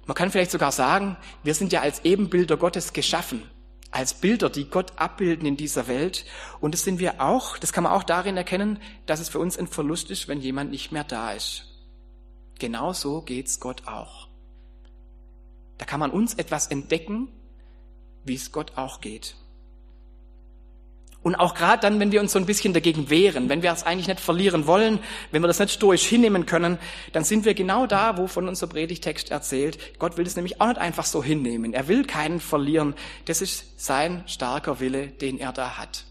Man 0.05 0.15
kann 0.15 0.31
vielleicht 0.31 0.51
sogar 0.51 0.73
sagen, 0.73 1.15
wir 1.43 1.53
sind 1.53 1.71
ja 1.71 1.79
als 1.79 2.03
Ebenbilder 2.03 2.57
Gottes 2.57 2.91
geschaffen 2.91 3.49
als 3.91 4.13
Bilder, 4.13 4.49
die 4.49 4.69
Gott 4.69 4.93
abbilden 4.97 5.45
in 5.45 5.57
dieser 5.57 5.87
Welt. 5.87 6.25
Und 6.59 6.73
das 6.73 6.83
sind 6.83 6.99
wir 6.99 7.21
auch, 7.21 7.57
das 7.57 7.73
kann 7.73 7.83
man 7.83 7.93
auch 7.93 8.03
darin 8.03 8.37
erkennen, 8.37 8.79
dass 9.05 9.19
es 9.19 9.29
für 9.29 9.39
uns 9.39 9.57
ein 9.57 9.67
Verlust 9.67 10.11
ist, 10.11 10.27
wenn 10.27 10.41
jemand 10.41 10.71
nicht 10.71 10.91
mehr 10.91 11.03
da 11.03 11.31
ist. 11.31 11.65
Genauso 12.59 13.21
geht's 13.21 13.59
Gott 13.59 13.87
auch. 13.87 14.27
Da 15.77 15.85
kann 15.85 15.99
man 15.99 16.11
uns 16.11 16.33
etwas 16.33 16.67
entdecken, 16.67 17.29
wie 18.25 18.35
es 18.35 18.51
Gott 18.51 18.73
auch 18.77 19.01
geht. 19.01 19.35
Und 21.21 21.35
auch 21.35 21.53
gerade 21.53 21.81
dann, 21.81 21.99
wenn 21.99 22.13
wir 22.13 22.21
uns 22.21 22.31
so 22.31 22.39
ein 22.39 22.45
bisschen 22.45 22.73
dagegen 22.73 23.09
wehren, 23.09 23.49
wenn 23.49 23.61
wir 23.61 23.73
es 23.73 23.83
eigentlich 23.83 24.07
nicht 24.07 24.21
verlieren 24.21 24.67
wollen, 24.67 24.99
wenn 25.31 25.43
wir 25.43 25.47
das 25.47 25.59
nicht 25.59 25.71
stoisch 25.71 26.05
hinnehmen 26.05 26.45
können, 26.45 26.77
dann 27.11 27.25
sind 27.25 27.43
wir 27.43 27.53
genau 27.53 27.87
da, 27.87 28.17
wovon 28.17 28.47
unser 28.47 28.67
Predigtext 28.67 29.29
erzählt. 29.29 29.99
Gott 29.99 30.17
will 30.17 30.25
es 30.25 30.37
nämlich 30.37 30.61
auch 30.61 30.67
nicht 30.67 30.77
einfach 30.79 31.05
so 31.05 31.21
hinnehmen. 31.21 31.73
Er 31.73 31.89
will 31.89 32.05
keinen 32.05 32.39
verlieren. 32.39 32.95
Das 33.25 33.41
ist 33.41 33.83
sein 33.83 34.23
starker 34.27 34.79
Wille, 34.79 35.07
den 35.07 35.39
er 35.39 35.51
da 35.51 35.77
hat. 35.77 36.05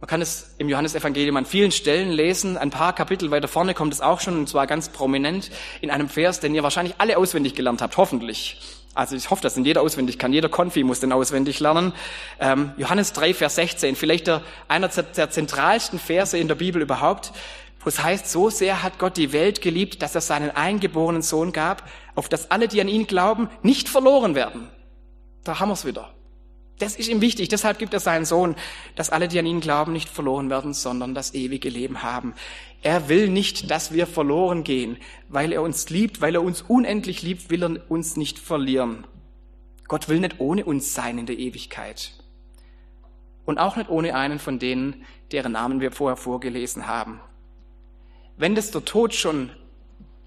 Man 0.00 0.08
kann 0.08 0.20
es 0.20 0.54
im 0.58 0.68
Johannesevangelium 0.68 1.36
an 1.36 1.46
vielen 1.46 1.70
Stellen 1.70 2.10
lesen. 2.10 2.58
Ein 2.58 2.70
paar 2.70 2.94
Kapitel 2.94 3.30
weiter 3.30 3.48
vorne 3.48 3.74
kommt 3.74 3.94
es 3.94 4.00
auch 4.00 4.20
schon, 4.20 4.36
und 4.36 4.48
zwar 4.48 4.66
ganz 4.66 4.88
prominent 4.88 5.50
in 5.80 5.90
einem 5.90 6.08
Vers, 6.08 6.40
den 6.40 6.54
ihr 6.54 6.62
wahrscheinlich 6.62 6.96
alle 6.98 7.16
auswendig 7.16 7.54
gelernt 7.54 7.80
habt, 7.80 7.96
hoffentlich. 7.96 8.60
Also 8.96 9.14
ich 9.14 9.30
hoffe, 9.30 9.42
dass 9.42 9.56
ihn 9.56 9.64
jeder 9.64 9.82
auswendig 9.82 10.18
kann. 10.18 10.32
Jeder 10.32 10.48
Konfi 10.48 10.82
muss 10.82 11.00
den 11.00 11.12
auswendig 11.12 11.60
lernen. 11.60 11.92
Ähm, 12.40 12.72
Johannes 12.78 13.12
3, 13.12 13.34
Vers 13.34 13.56
16, 13.56 13.94
vielleicht 13.94 14.26
der, 14.26 14.42
einer 14.68 14.88
der 14.88 15.30
zentralsten 15.30 15.98
Verse 15.98 16.36
in 16.36 16.48
der 16.48 16.54
Bibel 16.54 16.80
überhaupt, 16.80 17.32
wo 17.80 17.88
es 17.88 18.02
heißt, 18.02 18.30
so 18.30 18.48
sehr 18.48 18.82
hat 18.82 18.98
Gott 18.98 19.16
die 19.16 19.32
Welt 19.32 19.60
geliebt, 19.60 20.00
dass 20.00 20.14
er 20.14 20.22
seinen 20.22 20.50
eingeborenen 20.50 21.22
Sohn 21.22 21.52
gab, 21.52 21.88
auf 22.14 22.28
dass 22.28 22.50
alle, 22.50 22.68
die 22.68 22.80
an 22.80 22.88
ihn 22.88 23.06
glauben, 23.06 23.50
nicht 23.62 23.88
verloren 23.88 24.34
werden. 24.34 24.68
Da 25.44 25.60
haben 25.60 25.68
wir 25.68 25.74
es 25.74 25.84
wieder. 25.84 26.15
Das 26.78 26.96
ist 26.96 27.08
ihm 27.08 27.22
wichtig. 27.22 27.48
Deshalb 27.48 27.78
gibt 27.78 27.94
er 27.94 28.00
seinen 28.00 28.26
Sohn, 28.26 28.54
dass 28.96 29.10
alle, 29.10 29.28
die 29.28 29.38
an 29.38 29.46
ihn 29.46 29.60
glauben, 29.60 29.92
nicht 29.92 30.08
verloren 30.08 30.50
werden, 30.50 30.74
sondern 30.74 31.14
das 31.14 31.32
ewige 31.32 31.70
Leben 31.70 32.02
haben. 32.02 32.34
Er 32.82 33.08
will 33.08 33.28
nicht, 33.28 33.70
dass 33.70 33.92
wir 33.92 34.06
verloren 34.06 34.62
gehen. 34.62 34.98
Weil 35.28 35.52
er 35.52 35.62
uns 35.62 35.88
liebt, 35.88 36.20
weil 36.20 36.34
er 36.34 36.42
uns 36.42 36.62
unendlich 36.62 37.22
liebt, 37.22 37.48
will 37.50 37.62
er 37.62 37.90
uns 37.90 38.16
nicht 38.16 38.38
verlieren. 38.38 39.06
Gott 39.88 40.08
will 40.08 40.20
nicht 40.20 40.38
ohne 40.38 40.64
uns 40.64 40.94
sein 40.94 41.16
in 41.16 41.26
der 41.26 41.38
Ewigkeit. 41.38 42.12
Und 43.46 43.58
auch 43.58 43.76
nicht 43.76 43.88
ohne 43.88 44.14
einen 44.14 44.38
von 44.38 44.58
denen, 44.58 45.04
deren 45.32 45.52
Namen 45.52 45.80
wir 45.80 45.92
vorher 45.92 46.16
vorgelesen 46.16 46.86
haben. 46.86 47.20
Wenn 48.36 48.54
das 48.54 48.70
der 48.70 48.84
Tod 48.84 49.14
schon 49.14 49.50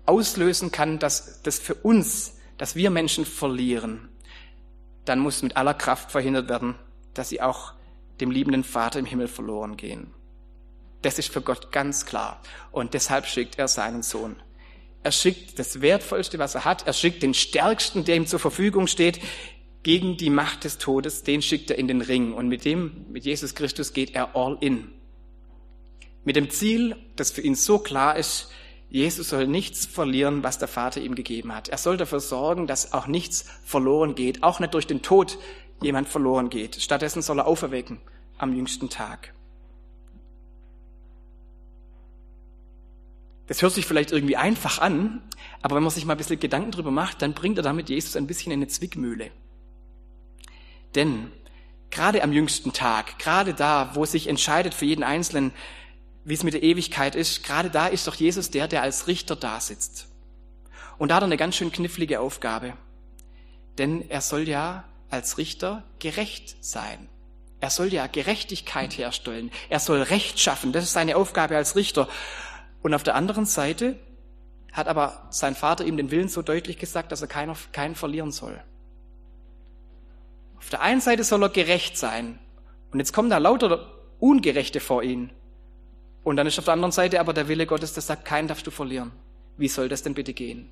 auslösen 0.06 0.72
kann, 0.72 0.98
dass 0.98 1.44
das 1.44 1.60
für 1.60 1.76
uns, 1.76 2.38
dass 2.58 2.76
wir 2.76 2.90
Menschen 2.90 3.26
verlieren, 3.26 4.10
dann 5.10 5.20
muss 5.20 5.42
mit 5.42 5.58
aller 5.58 5.74
Kraft 5.74 6.12
verhindert 6.12 6.50
werden, 6.50 6.76
dass 7.16 7.30
sie 7.30 7.42
auch 7.42 7.74
dem 8.22 8.32
liebenden 8.32 8.64
Vater 8.64 9.00
im 9.00 9.06
Himmel 9.06 9.28
verloren 9.28 9.76
gehen. 9.76 10.14
Das 11.02 11.18
ist 11.18 11.34
für 11.34 11.42
Gott 11.42 11.72
ganz 11.72 12.06
klar. 12.06 12.42
Und 12.72 12.94
deshalb 12.94 13.26
schickt 13.26 13.58
er 13.58 13.68
seinen 13.68 14.04
Sohn. 14.04 14.36
Er 15.02 15.12
schickt 15.12 15.58
das 15.58 15.82
Wertvollste, 15.82 16.38
was 16.40 16.56
er 16.56 16.66
hat. 16.66 16.86
Er 16.86 16.94
schickt 16.94 17.24
den 17.24 17.34
Stärksten, 17.34 18.06
der 18.06 18.18
ihm 18.18 18.28
zur 18.28 18.40
Verfügung 18.40 18.86
steht, 18.88 19.20
gegen 19.82 20.18
die 20.18 20.30
Macht 20.30 20.66
des 20.66 20.78
Todes. 20.78 21.24
Den 21.24 21.42
schickt 21.42 21.72
er 21.72 21.78
in 21.78 21.88
den 21.88 22.02
Ring. 22.02 22.34
Und 22.34 22.48
mit 22.48 22.66
dem, 22.66 23.06
mit 23.10 23.26
Jesus 23.26 23.56
Christus 23.56 23.94
geht 23.94 24.14
er 24.14 24.36
all 24.36 24.58
in. 24.60 24.90
Mit 26.24 26.36
dem 26.36 26.50
Ziel, 26.50 26.98
das 27.16 27.32
für 27.32 27.42
ihn 27.42 27.56
so 27.56 27.80
klar 27.80 28.18
ist, 28.18 28.52
Jesus 28.90 29.30
soll 29.30 29.46
nichts 29.46 29.86
verlieren, 29.86 30.44
was 30.44 30.58
der 30.58 30.68
Vater 30.68 31.00
ihm 31.00 31.14
gegeben 31.14 31.54
hat. 31.54 31.70
Er 31.70 31.78
soll 31.78 31.98
dafür 31.98 32.20
sorgen, 32.20 32.66
dass 32.66 32.94
auch 32.94 33.06
nichts 33.06 33.46
verloren 33.64 34.16
geht, 34.16 34.42
auch 34.42 34.60
nicht 34.60 34.74
durch 34.74 34.88
den 34.88 35.04
Tod 35.04 35.38
jemand 35.82 36.10
verloren 36.10 36.50
geht. 36.50 36.82
Stattdessen 36.82 37.22
soll 37.22 37.40
er 37.40 37.48
auferwecken 37.48 38.00
am 38.38 38.54
jüngsten 38.56 38.90
Tag. 38.90 39.34
Das 43.46 43.62
hört 43.62 43.74
sich 43.74 43.86
vielleicht 43.86 44.12
irgendwie 44.12 44.38
einfach 44.38 44.80
an, 44.80 45.24
aber 45.62 45.76
wenn 45.76 45.84
man 45.84 45.92
sich 45.92 46.06
mal 46.06 46.14
ein 46.14 46.18
bisschen 46.18 46.40
Gedanken 46.40 46.72
drüber 46.72 46.92
macht, 46.92 47.22
dann 47.22 47.34
bringt 47.34 47.58
er 47.58 47.64
damit 47.64 47.90
Jesus 47.90 48.16
ein 48.16 48.28
bisschen 48.28 48.52
in 48.52 48.60
eine 48.60 48.68
Zwickmühle. 48.68 49.32
Denn 50.96 51.32
gerade 51.90 52.24
am 52.24 52.32
jüngsten 52.32 52.74
Tag, 52.74 53.18
gerade 53.20 53.54
da, 53.54 53.92
wo 53.96 54.06
sich 54.06 54.28
entscheidet 54.28 54.74
für 54.74 54.86
jeden 54.86 55.04
Einzelnen, 55.04 55.52
wie 56.30 56.36
es 56.36 56.44
mit 56.44 56.54
der 56.54 56.62
Ewigkeit 56.62 57.16
ist, 57.16 57.44
gerade 57.44 57.72
da 57.72 57.88
ist 57.88 58.08
doch 58.08 58.14
Jesus 58.14 58.52
der, 58.52 58.68
der 58.68 58.84
als 58.84 59.08
Richter 59.08 59.36
da 59.36 59.60
sitzt. 59.60 60.08
Und 61.00 61.10
da 61.10 61.16
hat 61.16 61.24
er 61.24 61.26
eine 61.26 61.38
ganz 61.38 61.56
schön 61.56 61.72
knifflige 61.72 62.20
Aufgabe. 62.20 62.74
Denn 63.80 64.08
er 64.10 64.22
soll 64.22 64.48
ja 64.48 64.84
als 65.10 65.40
Richter 65.40 65.84
gerecht 65.98 66.64
sein. 66.64 67.10
Er 67.62 67.72
soll 67.72 67.92
ja 67.92 68.06
Gerechtigkeit 68.06 68.96
herstellen. 68.98 69.50
Er 69.70 69.80
soll 69.80 70.04
Recht 70.04 70.40
schaffen. 70.40 70.72
Das 70.72 70.84
ist 70.84 70.94
seine 70.94 71.16
Aufgabe 71.16 71.58
als 71.58 71.76
Richter. 71.76 72.08
Und 72.84 72.94
auf 72.94 73.04
der 73.04 73.16
anderen 73.16 73.46
Seite 73.46 73.98
hat 74.72 74.88
aber 74.88 75.28
sein 75.32 75.56
Vater 75.56 75.84
ihm 75.84 75.98
den 75.98 76.12
Willen 76.12 76.30
so 76.30 76.44
deutlich 76.44 76.78
gesagt, 76.78 77.12
dass 77.12 77.22
er 77.22 77.28
keiner, 77.28 77.56
keinen 77.72 77.96
verlieren 77.96 78.32
soll. 78.32 78.62
Auf 80.60 80.70
der 80.70 80.82
einen 80.82 81.02
Seite 81.02 81.24
soll 81.24 81.42
er 81.42 81.50
gerecht 81.50 81.98
sein. 81.98 82.38
Und 82.92 83.00
jetzt 83.00 83.14
kommen 83.14 83.32
da 83.32 83.40
lauter 83.40 83.92
Ungerechte 84.20 84.80
vor 84.80 85.02
ihn. 85.02 85.32
Und 86.24 86.36
dann 86.36 86.48
ist 86.48 86.60
auf 86.60 86.66
der 86.66 86.74
anderen 86.74 86.92
Seite 86.92 87.20
aber 87.20 87.34
der 87.34 87.48
Wille 87.48 87.66
Gottes, 87.66 87.94
der 87.94 88.04
sagt, 88.04 88.26
keinen 88.26 88.48
darfst 88.48 88.68
du 88.68 88.72
verlieren. 88.72 89.12
Wie 89.58 89.68
soll 89.68 89.90
das 89.90 90.04
denn 90.04 90.14
bitte 90.14 90.34
gehen? 90.34 90.70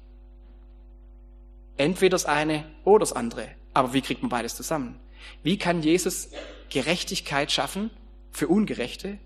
Entweder 1.77 2.11
das 2.11 2.25
eine 2.25 2.65
oder 2.83 3.01
das 3.01 3.13
andere. 3.13 3.49
Aber 3.73 3.93
wie 3.93 4.01
kriegt 4.01 4.21
man 4.21 4.29
beides 4.29 4.55
zusammen? 4.55 4.99
Wie 5.43 5.57
kann 5.57 5.83
Jesus 5.83 6.29
Gerechtigkeit 6.69 7.51
schaffen 7.51 7.91
für 8.31 8.47
Ungerechte 8.47 9.17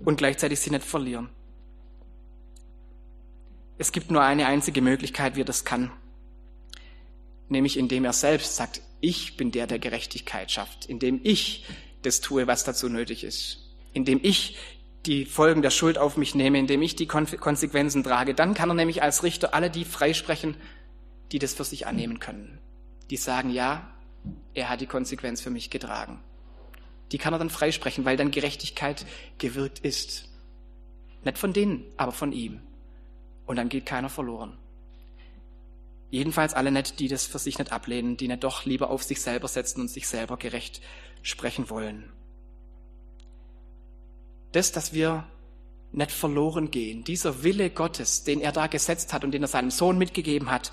und 0.00 0.16
gleichzeitig 0.16 0.60
sie 0.60 0.70
nicht 0.70 0.84
verlieren? 0.84 1.28
Es 3.78 3.92
gibt 3.92 4.10
nur 4.10 4.22
eine 4.22 4.46
einzige 4.46 4.82
Möglichkeit, 4.82 5.36
wie 5.36 5.42
er 5.42 5.46
das 5.46 5.64
kann. 5.64 5.90
Nämlich 7.48 7.78
indem 7.78 8.04
er 8.04 8.12
selbst 8.12 8.56
sagt, 8.56 8.82
ich 9.00 9.36
bin 9.36 9.50
der, 9.50 9.66
der 9.66 9.78
Gerechtigkeit 9.78 10.50
schafft, 10.50 10.86
indem 10.86 11.20
ich 11.22 11.66
das 12.02 12.20
tue, 12.20 12.46
was 12.46 12.64
dazu 12.64 12.88
nötig 12.88 13.24
ist 13.24 13.69
indem 13.92 14.20
ich 14.22 14.56
die 15.06 15.24
Folgen 15.24 15.62
der 15.62 15.70
Schuld 15.70 15.98
auf 15.98 16.16
mich 16.16 16.34
nehme, 16.34 16.58
indem 16.58 16.82
ich 16.82 16.94
die 16.94 17.06
Konsequenzen 17.06 18.02
trage, 18.02 18.34
dann 18.34 18.54
kann 18.54 18.70
er 18.70 18.74
nämlich 18.74 19.02
als 19.02 19.22
Richter 19.22 19.54
alle 19.54 19.70
die 19.70 19.84
freisprechen, 19.84 20.56
die 21.32 21.38
das 21.38 21.54
für 21.54 21.64
sich 21.64 21.86
annehmen 21.86 22.18
können. 22.18 22.58
Die 23.08 23.16
sagen, 23.16 23.50
ja, 23.50 23.90
er 24.52 24.68
hat 24.68 24.80
die 24.80 24.86
Konsequenz 24.86 25.40
für 25.40 25.50
mich 25.50 25.70
getragen. 25.70 26.20
Die 27.12 27.18
kann 27.18 27.32
er 27.32 27.38
dann 27.38 27.50
freisprechen, 27.50 28.04
weil 28.04 28.16
dann 28.16 28.30
Gerechtigkeit 28.30 29.06
gewirkt 29.38 29.80
ist. 29.80 30.28
Nicht 31.24 31.38
von 31.38 31.52
denen, 31.52 31.84
aber 31.96 32.12
von 32.12 32.32
ihm. 32.32 32.60
Und 33.46 33.56
dann 33.56 33.68
geht 33.68 33.86
keiner 33.86 34.10
verloren. 34.10 34.56
Jedenfalls 36.10 36.54
alle 36.54 36.72
nicht, 36.72 36.98
die 37.00 37.08
das 37.08 37.26
für 37.26 37.38
sich 37.38 37.58
nicht 37.58 37.72
ablehnen, 37.72 38.16
die 38.16 38.28
nicht 38.28 38.44
doch 38.44 38.64
lieber 38.64 38.90
auf 38.90 39.02
sich 39.02 39.20
selber 39.20 39.48
setzen 39.48 39.80
und 39.80 39.88
sich 39.88 40.08
selber 40.08 40.36
gerecht 40.36 40.80
sprechen 41.22 41.70
wollen 41.70 42.12
das, 44.52 44.72
dass 44.72 44.92
wir 44.92 45.24
nicht 45.92 46.12
verloren 46.12 46.70
gehen. 46.70 47.04
Dieser 47.04 47.42
Wille 47.42 47.70
Gottes, 47.70 48.24
den 48.24 48.40
er 48.40 48.52
da 48.52 48.66
gesetzt 48.66 49.12
hat 49.12 49.24
und 49.24 49.32
den 49.32 49.42
er 49.42 49.48
seinem 49.48 49.70
Sohn 49.70 49.98
mitgegeben 49.98 50.50
hat, 50.50 50.70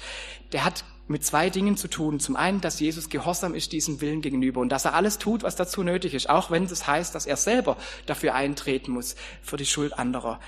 der 0.51 0.63
hat 0.63 0.85
mit 1.07 1.23
zwei 1.23 1.49
Dingen 1.49 1.77
zu 1.77 1.87
tun. 1.87 2.19
Zum 2.19 2.35
einen, 2.35 2.61
dass 2.61 2.79
Jesus 2.79 3.09
gehorsam 3.09 3.55
ist 3.55 3.71
diesem 3.71 4.01
Willen 4.01 4.21
gegenüber 4.21 4.61
und 4.61 4.69
dass 4.69 4.85
er 4.85 4.93
alles 4.93 5.17
tut, 5.17 5.43
was 5.43 5.55
dazu 5.55 5.83
nötig 5.83 6.13
ist, 6.13 6.29
auch 6.29 6.51
wenn 6.51 6.67
das 6.67 6.85
heißt, 6.85 7.15
dass 7.15 7.25
er 7.25 7.37
selber 7.37 7.77
dafür 8.05 8.35
eintreten 8.35 8.91
muss, 8.91 9.15
für 9.41 9.57
die 9.57 9.65
Schuld 9.65 9.97
anderer. 9.97 10.39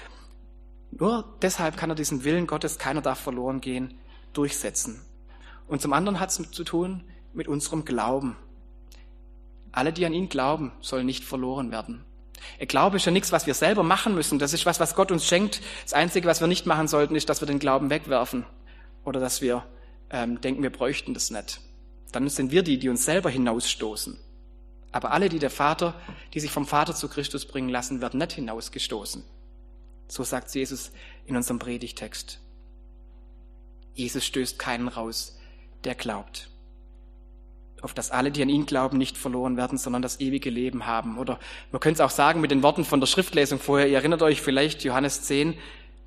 Nur 0.91 1.37
deshalb 1.41 1.77
kann 1.77 1.89
er 1.89 1.95
diesen 1.95 2.23
Willen 2.23 2.47
Gottes, 2.47 2.77
keiner 2.77 3.01
darf 3.01 3.19
verloren 3.19 3.61
gehen, 3.61 3.93
durchsetzen. 4.33 5.01
Und 5.67 5.81
zum 5.81 5.93
anderen 5.93 6.19
hat 6.19 6.29
es 6.29 6.51
zu 6.51 6.63
tun 6.63 7.03
mit 7.33 7.47
unserem 7.47 7.85
Glauben. 7.85 8.35
Alle, 9.71 9.93
die 9.93 10.05
an 10.05 10.13
ihn 10.13 10.29
glauben, 10.29 10.71
sollen 10.81 11.05
nicht 11.05 11.23
verloren 11.23 11.71
werden. 11.71 12.03
Glaube 12.67 12.97
ist 12.97 13.05
ja 13.05 13.11
nichts, 13.11 13.31
was 13.31 13.47
wir 13.47 13.53
selber 13.53 13.83
machen 13.83 14.15
müssen. 14.15 14.39
Das 14.39 14.53
ist 14.53 14.65
was, 14.65 14.79
was 14.79 14.95
Gott 14.95 15.11
uns 15.11 15.25
schenkt. 15.25 15.61
Das 15.83 15.93
Einzige, 15.93 16.27
was 16.27 16.41
wir 16.41 16.47
nicht 16.47 16.65
machen 16.65 16.87
sollten, 16.87 17.15
ist, 17.15 17.29
dass 17.29 17.41
wir 17.41 17.47
den 17.47 17.59
Glauben 17.59 17.89
wegwerfen 17.89 18.45
oder 19.03 19.19
dass 19.19 19.41
wir 19.41 19.65
ähm, 20.09 20.41
denken, 20.41 20.63
wir 20.63 20.71
bräuchten 20.71 21.13
das 21.13 21.31
nicht. 21.31 21.61
Dann 22.11 22.27
sind 22.29 22.51
wir 22.51 22.63
die, 22.63 22.79
die 22.79 22.89
uns 22.89 23.05
selber 23.05 23.29
hinausstoßen. 23.29 24.17
Aber 24.91 25.11
alle, 25.11 25.29
die 25.29 25.39
der 25.39 25.51
Vater, 25.51 25.93
die 26.33 26.39
sich 26.39 26.51
vom 26.51 26.65
Vater 26.65 26.95
zu 26.95 27.07
Christus 27.07 27.45
bringen 27.45 27.69
lassen, 27.69 28.01
werden 28.01 28.17
nicht 28.17 28.33
hinausgestoßen. 28.33 29.23
So 30.07 30.23
sagt 30.23 30.53
Jesus 30.55 30.91
in 31.25 31.35
unserem 31.35 31.59
Predigtext. 31.59 32.39
Jesus 33.93 34.25
stößt 34.25 34.57
keinen 34.57 34.87
raus, 34.87 35.37
der 35.83 35.93
glaubt 35.93 36.48
auf 37.83 37.93
dass 37.93 38.11
alle, 38.11 38.31
die 38.31 38.41
an 38.41 38.49
ihn 38.49 38.65
glauben, 38.65 38.97
nicht 38.97 39.17
verloren 39.17 39.57
werden, 39.57 39.77
sondern 39.77 40.01
das 40.01 40.19
ewige 40.19 40.49
Leben 40.49 40.85
haben. 40.85 41.17
Oder 41.17 41.39
man 41.71 41.79
könnte 41.79 42.01
es 42.01 42.05
auch 42.05 42.15
sagen 42.15 42.41
mit 42.41 42.51
den 42.51 42.63
Worten 42.63 42.85
von 42.85 42.99
der 42.99 43.07
Schriftlesung 43.07 43.59
vorher. 43.59 43.87
Ihr 43.87 43.97
erinnert 43.97 44.21
euch 44.21 44.41
vielleicht 44.41 44.83
Johannes 44.83 45.23
10, 45.23 45.55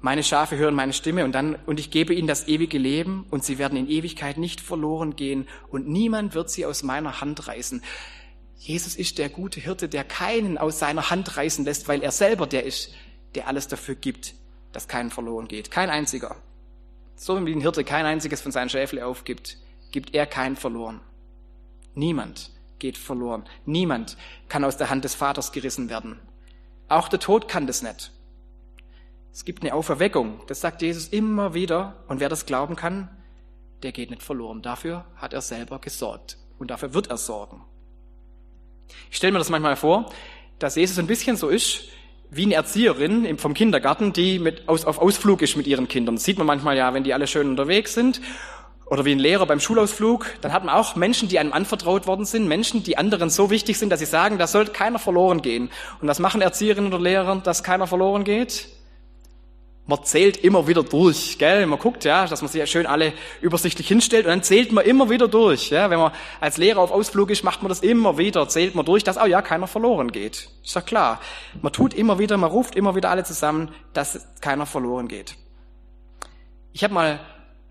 meine 0.03 0.25
Schafe 0.25 0.57
hören 0.57 0.75
meine 0.75 0.93
Stimme 0.93 1.25
und 1.25 1.33
dann, 1.33 1.57
und 1.65 1.79
ich 1.79 1.93
gebe 1.93 2.13
ihnen 2.13 2.27
das 2.27 2.49
ewige 2.49 2.77
Leben 2.77 3.25
und 3.31 3.45
sie 3.45 3.59
werden 3.59 3.79
in 3.79 3.89
Ewigkeit 3.89 4.37
nicht 4.37 4.61
verloren 4.61 5.15
gehen 5.15 5.47
und 5.71 5.89
niemand 5.89 6.35
wird 6.35 6.51
sie 6.51 6.67
aus 6.67 6.83
meiner 6.83 7.21
Hand 7.21 7.47
reißen. 7.47 7.83
Jesus 8.57 8.97
ist 8.97 9.19
der 9.19 9.29
gute 9.29 9.61
Hirte, 9.61 9.89
der 9.89 10.03
keinen 10.03 10.59
aus 10.59 10.81
seiner 10.81 11.11
Hand 11.11 11.37
reißen 11.37 11.65
lässt, 11.65 11.87
weil 11.87 12.03
er 12.03 12.11
selber 12.11 12.49
der 12.49 12.65
ist, 12.65 12.93
der 13.37 13.47
alles 13.47 13.69
dafür 13.69 13.95
gibt, 13.95 14.35
dass 14.73 14.89
keinen 14.89 15.11
verloren 15.11 15.47
geht. 15.47 15.71
Kein 15.71 15.89
einziger. 15.89 16.35
So 17.15 17.45
wie 17.47 17.53
ein 17.53 17.61
Hirte 17.61 17.85
kein 17.85 18.05
einziges 18.05 18.41
von 18.41 18.51
seinen 18.51 18.71
Schäfle 18.71 19.07
aufgibt, 19.07 19.57
gibt 19.93 20.15
er 20.17 20.27
keinen 20.27 20.57
verloren. 20.57 21.01
Niemand 21.95 22.51
geht 22.79 22.99
verloren. 22.99 23.45
Niemand 23.65 24.17
kann 24.49 24.65
aus 24.65 24.77
der 24.77 24.91
Hand 24.91 25.05
des 25.05 25.15
Vaters 25.15 25.53
gerissen 25.53 25.89
werden. 25.89 26.19
Auch 26.89 27.09
der 27.09 27.21
Tod 27.21 27.49
kann 27.49 27.67
das 27.67 27.83
nicht. 27.83 28.13
Es 29.33 29.45
gibt 29.45 29.63
eine 29.63 29.73
Auferweckung, 29.73 30.43
das 30.47 30.61
sagt 30.61 30.83
Jesus 30.83 31.09
immer 31.09 31.55
wieder. 31.55 32.05
Und 32.09 32.21
wer 32.21 32.29
das 32.29 32.45
glauben 32.45 32.77
kann, 32.77 33.09
der 33.83 33.93
geht 33.93 34.11
nicht 34.11 34.23
verloren. 34.23 34.63
Dafür 34.63 35.07
hat 35.17 35.33
er 35.33 35.41
selber 35.41 35.79
gesorgt. 35.79 36.37
Und 36.59 36.71
dafür 36.71 36.93
wird 36.93 37.09
er 37.09 37.17
sorgen. 37.17 37.65
Ich 39.11 39.17
stelle 39.17 39.33
mir 39.33 39.39
das 39.39 39.49
manchmal 39.49 39.77
vor, 39.77 40.13
dass 40.59 40.77
Jesus 40.77 40.99
ein 40.99 41.07
bisschen 41.07 41.37
so 41.37 41.49
ist, 41.49 41.89
wie 42.31 42.45
eine 42.45 42.55
Erzieherin 42.55 43.37
vom 43.39 43.53
Kindergarten, 43.53 44.13
die 44.13 44.39
mit, 44.39 44.69
aus, 44.69 44.85
auf 44.85 44.99
Ausflug 44.99 45.43
ist 45.43 45.57
mit 45.57 45.67
ihren 45.67 45.89
Kindern. 45.89 46.17
Das 46.17 46.25
sieht 46.25 46.39
man 46.39 46.47
manchmal 46.47 46.77
ja, 46.77 46.95
wenn 46.95 47.05
die 47.05 47.13
alle 47.13 47.27
schön 47.27 47.49
unterwegs 47.49 47.95
sind. 47.95 48.21
Oder 48.93 49.07
wie 49.07 49.13
ein 49.13 49.19
Lehrer 49.19 49.47
beim 49.47 49.59
Schulausflug. 49.59 50.27
Dann 50.43 50.53
hat 50.53 50.67
man 50.67 50.75
auch 50.75 50.97
Menschen, 50.97 51.27
die 51.27 51.39
einem 51.39 51.55
anvertraut 51.55 52.07
worden 52.07 52.27
sind. 52.27 52.47
Menschen, 52.47 52.83
die 52.83 52.99
anderen 52.99 53.31
so 53.31 53.49
wichtig 53.49 53.79
sind, 53.79 53.89
dass 53.89 54.01
sie 54.01 54.07
sagen, 54.07 54.37
da 54.37 54.47
sollte 54.47 54.71
keiner 54.71 54.99
verloren 54.99 55.41
gehen. 55.41 55.71
Und 56.03 56.09
was 56.09 56.19
machen 56.19 56.43
Erzieherinnen 56.43 56.93
oder 56.93 57.03
Lehrer, 57.03 57.37
dass 57.37 57.65
keiner 57.65 57.87
verloren 57.87 58.25
geht? 58.25 58.69
man 59.87 60.05
zählt 60.05 60.37
immer 60.37 60.69
wieder 60.69 60.83
durch, 60.83 61.39
gell? 61.39 61.67
Man 61.67 61.79
guckt, 61.79 62.05
ja, 62.05 62.27
dass 62.27 62.41
man 62.41 62.49
sich 62.49 62.59
ja 62.59 62.67
schön 62.67 62.87
alle 62.87 63.15
übersichtlich 63.41 63.89
hinstellt 63.89 64.27
und 64.27 64.31
dann 64.31 64.43
zählt 64.43 64.71
man 64.73 64.85
immer 64.85 65.11
wieder 65.11 65.27
durch, 65.27 65.71
ja? 65.71 65.91
Wenn 65.91 65.99
man 65.99 66.13
als 66.41 66.57
Lehrer 66.57 66.81
auf 66.81 66.93
Ausflug 66.93 67.31
ist, 67.31 67.43
macht 67.43 67.63
man 67.63 67.69
das 67.69 67.81
immer 67.81 68.17
wieder, 68.17 68.49
zählt 68.49 68.75
man 68.75 68.85
durch, 68.85 69.03
dass 69.03 69.19
auch 69.19 69.27
ja 69.27 69.43
keiner 69.43 69.67
verloren 69.67 70.13
geht. 70.13 70.51
Ist 70.63 70.75
ja 70.75 70.83
klar. 70.83 71.21
Man 71.63 71.73
tut 71.73 71.95
immer 71.95 72.19
wieder, 72.19 72.37
man 72.37 72.51
ruft 72.51 72.77
immer 72.77 72.95
wieder 72.95 73.11
alle 73.11 73.25
zusammen, 73.25 73.71
dass 73.93 74.29
keiner 74.41 74.67
verloren 74.67 75.09
geht. 75.09 75.35
Ich 76.73 76.85
habe 76.85 76.95
mal 76.95 77.21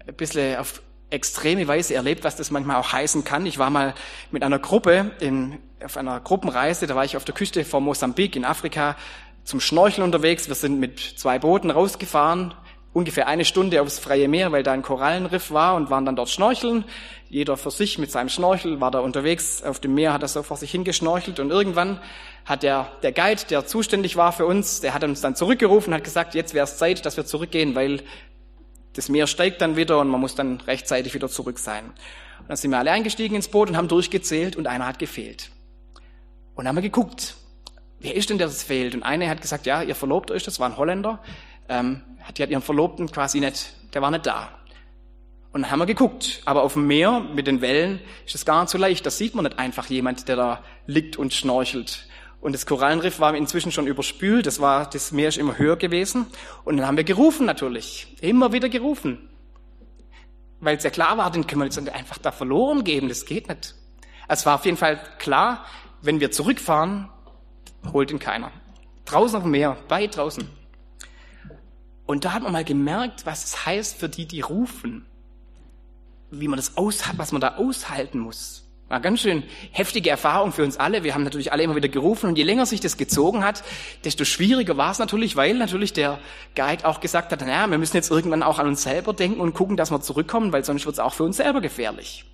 ein 0.06 0.16
bisschen 0.16 0.58
auf 0.58 0.82
extreme 1.12 1.68
Weise 1.68 1.94
erlebt, 1.94 2.24
was 2.24 2.36
das 2.36 2.52
manchmal 2.52 2.78
auch 2.78 2.92
heißen 2.92 3.24
kann. 3.24 3.46
Ich 3.46 3.60
war 3.60 3.70
mal 3.70 3.94
mit 4.32 4.44
einer 4.44 4.60
Gruppe 4.60 5.12
in, 5.20 5.60
auf 5.84 5.98
einer 5.98 6.20
Gruppenreise, 6.20 6.88
da 6.88 6.96
war 6.96 7.06
ich 7.06 7.18
auf 7.18 7.26
der 7.26 7.36
Küste 7.36 7.64
von 7.66 7.84
Mosambik 7.84 8.36
in 8.36 8.46
Afrika, 8.46 8.96
zum 9.44 9.60
Schnorcheln 9.60 10.04
unterwegs. 10.04 10.48
Wir 10.48 10.56
sind 10.56 10.80
mit 10.80 11.00
zwei 11.00 11.40
Booten 11.40 11.70
rausgefahren, 11.70 12.54
ungefähr 12.94 13.28
eine 13.28 13.46
Stunde 13.46 13.82
aufs 13.82 14.00
freie 14.00 14.28
Meer, 14.28 14.52
weil 14.52 14.64
da 14.64 14.72
ein 14.72 14.84
Korallenriff 14.84 15.52
war 15.52 15.76
und 15.76 15.90
waren 15.90 16.06
dann 16.06 16.16
dort 16.16 16.30
schnorcheln. 16.30 16.86
Jeder 17.30 17.58
für 17.58 17.72
sich 17.72 17.98
mit 17.98 18.12
seinem 18.12 18.30
Schnorchel 18.30 18.82
war 18.82 18.92
da 18.92 19.00
unterwegs 19.00 19.64
auf 19.64 19.80
dem 19.80 19.94
Meer, 19.94 20.14
hat 20.14 20.22
er 20.22 20.28
so 20.28 20.44
vor 20.44 20.58
sich 20.58 20.72
hingeschnorchelt 20.72 21.40
und 21.40 21.50
irgendwann 21.50 22.00
hat 22.46 22.64
der, 22.64 22.92
der 23.04 23.12
Guide, 23.12 23.42
der 23.50 23.66
zuständig 23.66 24.18
war 24.18 24.32
für 24.32 24.46
uns, 24.46 24.82
der 24.82 24.94
hat 24.94 25.04
uns 25.04 25.22
dann 25.22 25.36
zurückgerufen, 25.36 25.94
hat 25.94 26.04
gesagt, 26.04 26.36
jetzt 26.36 26.54
wäre 26.54 26.66
es 26.66 26.78
Zeit, 26.78 27.06
dass 27.06 27.18
wir 27.18 27.26
zurückgehen, 27.26 27.76
weil 27.76 28.02
das 28.94 29.10
Meer 29.10 29.28
steigt 29.28 29.62
dann 29.62 29.76
wieder 29.76 30.00
und 30.00 30.10
man 30.10 30.20
muss 30.20 30.36
dann 30.36 30.62
rechtzeitig 30.62 31.14
wieder 31.14 31.30
zurück 31.30 31.60
sein. 31.60 31.86
Und 32.40 32.50
dann 32.50 32.58
sind 32.58 32.72
wir 32.72 32.80
alle 32.80 32.92
eingestiegen 32.92 33.36
ins 33.36 33.48
Boot 33.48 33.70
und 33.70 33.78
haben 33.78 33.88
durchgezählt 33.88 34.56
und 34.56 34.68
einer 34.68 34.88
hat 34.88 35.00
gefehlt. 35.00 35.52
Und 36.56 36.66
dann 36.66 36.70
haben 36.70 36.76
wir 36.76 36.82
geguckt, 36.90 37.36
wer 38.00 38.16
ist 38.16 38.30
denn 38.30 38.38
der, 38.38 38.48
das 38.48 38.64
fehlt? 38.64 38.94
Und 38.96 39.04
eine 39.04 39.30
hat 39.30 39.42
gesagt, 39.42 39.66
ja, 39.66 39.82
ihr 39.82 39.96
Verlobter 39.96 40.36
ist 40.36 40.48
das, 40.48 40.60
war 40.60 40.68
ein 40.68 40.78
Holländer, 40.78 41.20
ähm, 41.70 42.02
die 42.38 42.44
hat 42.44 42.50
ihren 42.50 42.62
Verlobten 42.62 43.12
quasi 43.12 43.40
nicht, 43.40 43.74
der 43.94 44.02
war 44.02 44.12
nicht 44.12 44.26
da. 44.26 44.50
Und 45.54 45.64
dann 45.64 45.72
haben 45.72 45.80
wir 45.80 45.86
geguckt. 45.86 46.42
Aber 46.46 46.64
auf 46.64 46.74
dem 46.74 46.88
Meer 46.88 47.20
mit 47.20 47.48
den 47.48 47.62
Wellen 47.62 48.00
ist 48.26 48.36
es 48.36 48.46
gar 48.46 48.62
nicht 48.62 48.70
so 48.70 48.78
leicht. 48.78 49.06
Da 49.06 49.10
sieht 49.10 49.36
man 49.36 49.44
nicht 49.44 49.60
einfach 49.60 49.88
jemand, 49.88 50.28
der 50.28 50.36
da 50.36 50.64
liegt 50.86 51.18
und 51.18 51.34
schnorchelt. 51.34 52.08
Und 52.42 52.54
das 52.54 52.66
Korallenriff 52.66 53.20
war 53.20 53.36
inzwischen 53.36 53.72
schon 53.72 53.86
überspült. 53.86 54.48
Das 54.48 54.60
war, 54.60 54.90
das 54.90 55.12
Meer 55.12 55.30
ist 55.30 55.38
immer 55.38 55.60
höher 55.60 55.78
gewesen. 55.78 56.26
Und 56.64 56.78
dann 56.78 56.88
haben 56.88 56.98
wir 56.98 57.04
gerufen 57.04 57.46
natürlich. 57.46 58.18
Immer 58.20 58.52
wieder 58.52 58.68
gerufen. 58.68 59.30
Weil 60.60 60.78
es 60.78 60.84
ja 60.84 60.90
klar 60.90 61.18
war, 61.18 61.32
den 61.32 61.46
können 61.46 61.62
wir 61.62 61.66
jetzt 61.66 61.78
einfach 61.78 62.18
da 62.18 62.32
verloren 62.32 62.84
geben. 62.84 63.10
Das 63.10 63.26
geht 63.26 63.48
nicht. 63.48 63.76
Es 64.28 64.46
war 64.46 64.56
auf 64.56 64.66
jeden 64.66 64.78
Fall 64.78 65.00
klar, 65.20 65.66
wenn 66.02 66.20
wir 66.20 66.32
zurückfahren, 66.32 67.10
holt 67.94 68.10
ihn 68.10 68.20
keiner. 68.20 68.52
Draußen 69.06 69.38
auf 69.38 69.44
dem 69.44 69.52
Meer, 69.52 69.78
weit 69.88 70.18
draußen. 70.18 70.48
Und 72.08 72.26
da 72.26 72.34
hat 72.34 72.42
man 72.42 72.52
mal 72.52 72.64
gemerkt, 72.64 73.26
was 73.26 73.46
es 73.46 73.66
heißt 73.66 73.98
für 73.98 74.10
die, 74.10 74.26
die 74.26 74.42
rufen. 74.42 75.06
Wie 76.32 76.48
man 76.48 76.58
das 76.58 76.76
aus, 76.76 77.04
was 77.18 77.32
man 77.32 77.42
da 77.42 77.56
aushalten 77.58 78.20
muss. 78.20 78.71
War 78.92 79.00
ganz 79.00 79.22
schön 79.22 79.44
heftige 79.72 80.10
Erfahrung 80.10 80.52
für 80.52 80.66
uns 80.66 80.76
alle. 80.76 81.06
Wir 81.06 81.14
haben 81.14 81.24
natürlich 81.24 81.54
alle 81.54 81.64
immer 81.64 81.78
wieder 81.78 81.88
gerufen 81.88 82.28
und 82.28 82.38
je 82.38 82.44
länger 82.44 82.66
sich 82.66 82.82
das 82.82 82.98
gezogen 82.98 83.42
hat, 83.42 83.64
desto 84.04 84.26
schwieriger 84.26 84.76
war 84.76 84.92
es 84.92 85.00
natürlich, 85.00 85.38
weil 85.38 85.54
natürlich 85.54 85.94
der 85.94 86.20
Guide 86.58 86.86
auch 86.86 87.00
gesagt 87.00 87.32
hat, 87.32 87.40
naja, 87.40 87.72
wir 87.72 87.78
müssen 87.78 87.96
jetzt 87.96 88.12
irgendwann 88.12 88.44
auch 88.44 88.60
an 88.60 88.68
uns 88.68 88.84
selber 88.84 89.14
denken 89.14 89.40
und 89.40 89.54
gucken, 89.54 89.78
dass 89.78 89.92
wir 89.92 90.02
zurückkommen, 90.02 90.52
weil 90.52 90.66
sonst 90.66 90.86
wird 90.86 90.96
es 90.96 91.00
auch 91.00 91.14
für 91.14 91.24
uns 91.24 91.38
selber 91.38 91.62
gefährlich. 91.62 92.26